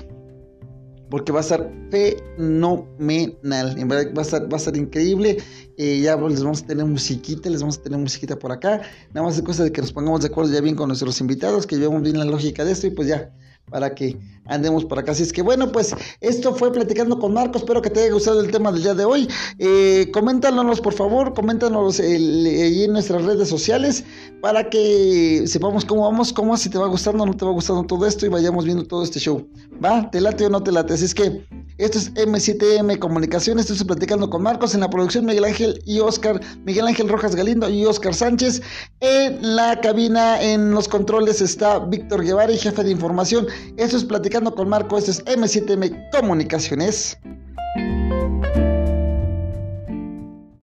porque 1.10 1.32
va 1.32 1.40
a 1.40 1.42
estar 1.42 1.70
fenomenal. 1.90 3.78
En 3.78 3.88
verdad 3.88 4.14
va 4.16 4.22
a 4.22 4.24
estar, 4.24 4.42
va 4.44 4.54
a 4.54 4.56
estar 4.56 4.76
increíble. 4.76 5.38
Eh, 5.76 6.00
ya 6.00 6.16
les 6.16 6.42
vamos 6.42 6.62
a 6.62 6.66
tener 6.66 6.84
musiquita, 6.84 7.50
les 7.50 7.60
vamos 7.60 7.78
a 7.78 7.82
tener 7.82 7.98
musiquita 7.98 8.38
por 8.38 8.52
acá. 8.52 8.82
Nada 9.12 9.26
más 9.26 9.36
de 9.36 9.42
cosa 9.42 9.64
de 9.64 9.72
que 9.72 9.80
nos 9.80 9.92
pongamos 9.92 10.20
de 10.22 10.28
acuerdo 10.28 10.52
ya 10.52 10.60
bien 10.60 10.76
con 10.76 10.88
nuestros 10.88 11.20
invitados, 11.20 11.66
que 11.66 11.76
llevamos 11.76 12.02
bien 12.02 12.18
la 12.18 12.24
lógica 12.24 12.64
de 12.64 12.72
esto 12.72 12.86
y 12.86 12.90
pues 12.90 13.08
ya 13.08 13.34
para 13.70 13.94
que 13.94 14.16
andemos 14.46 14.84
por 14.84 14.98
acá. 14.98 15.12
Así 15.12 15.22
es 15.22 15.32
que 15.32 15.42
bueno, 15.42 15.70
pues 15.72 15.94
esto 16.20 16.54
fue 16.54 16.72
Platicando 16.72 17.18
con 17.18 17.32
Marco. 17.32 17.58
Espero 17.58 17.80
que 17.80 17.90
te 17.90 18.00
haya 18.00 18.12
gustado 18.12 18.40
el 18.40 18.50
tema 18.50 18.72
del 18.72 18.82
día 18.82 18.94
de 18.94 19.04
hoy. 19.04 19.28
Eh, 19.58 20.10
coméntanos, 20.12 20.80
por 20.80 20.92
favor, 20.92 21.34
coméntanos 21.34 22.00
ahí 22.00 22.84
en 22.84 22.92
nuestras 22.92 23.24
redes 23.24 23.48
sociales 23.48 24.04
para 24.40 24.68
que 24.68 25.44
sepamos 25.46 25.84
cómo 25.84 26.02
vamos, 26.02 26.32
cómo 26.32 26.56
si 26.56 26.68
te 26.68 26.78
va 26.78 26.86
gustando 26.86 27.22
o 27.22 27.26
no 27.26 27.36
te 27.36 27.44
va 27.44 27.52
gustando 27.52 27.84
todo 27.84 28.06
esto 28.06 28.26
y 28.26 28.28
vayamos 28.28 28.64
viendo 28.64 28.84
todo 28.84 29.02
este 29.04 29.20
show. 29.20 29.46
¿Va? 29.82 30.10
¿Te 30.10 30.20
late 30.20 30.46
o 30.46 30.50
no 30.50 30.62
te 30.62 30.72
late? 30.72 30.94
Así 30.94 31.04
es 31.04 31.14
que 31.14 31.44
esto 31.78 31.96
es 31.96 32.12
M7M 32.14 32.98
Comunicaciones. 32.98 33.70
Estoy 33.70 33.86
platicando 33.86 34.28
con 34.28 34.42
Marcos 34.42 34.74
en 34.74 34.80
la 34.80 34.90
producción 34.90 35.24
Miguel 35.24 35.44
Ángel 35.44 35.80
y 35.86 36.00
Oscar, 36.00 36.40
Miguel 36.64 36.86
Ángel 36.86 37.08
Rojas 37.08 37.34
Galindo 37.34 37.70
y 37.70 37.86
Oscar 37.86 38.14
Sánchez. 38.14 38.60
En 39.00 39.56
la 39.56 39.80
cabina, 39.80 40.42
en 40.42 40.72
los 40.72 40.88
controles 40.88 41.40
está 41.40 41.78
Víctor 41.78 42.22
Guevara 42.22 42.52
jefe 42.52 42.84
de 42.84 42.90
información. 42.90 43.46
Esto 43.76 43.96
es 43.96 44.04
platicando 44.04 44.54
con 44.54 44.68
Marco. 44.68 44.98
Esto 44.98 45.10
es 45.10 45.24
M7M 45.24 46.10
Comunicaciones. 46.10 47.18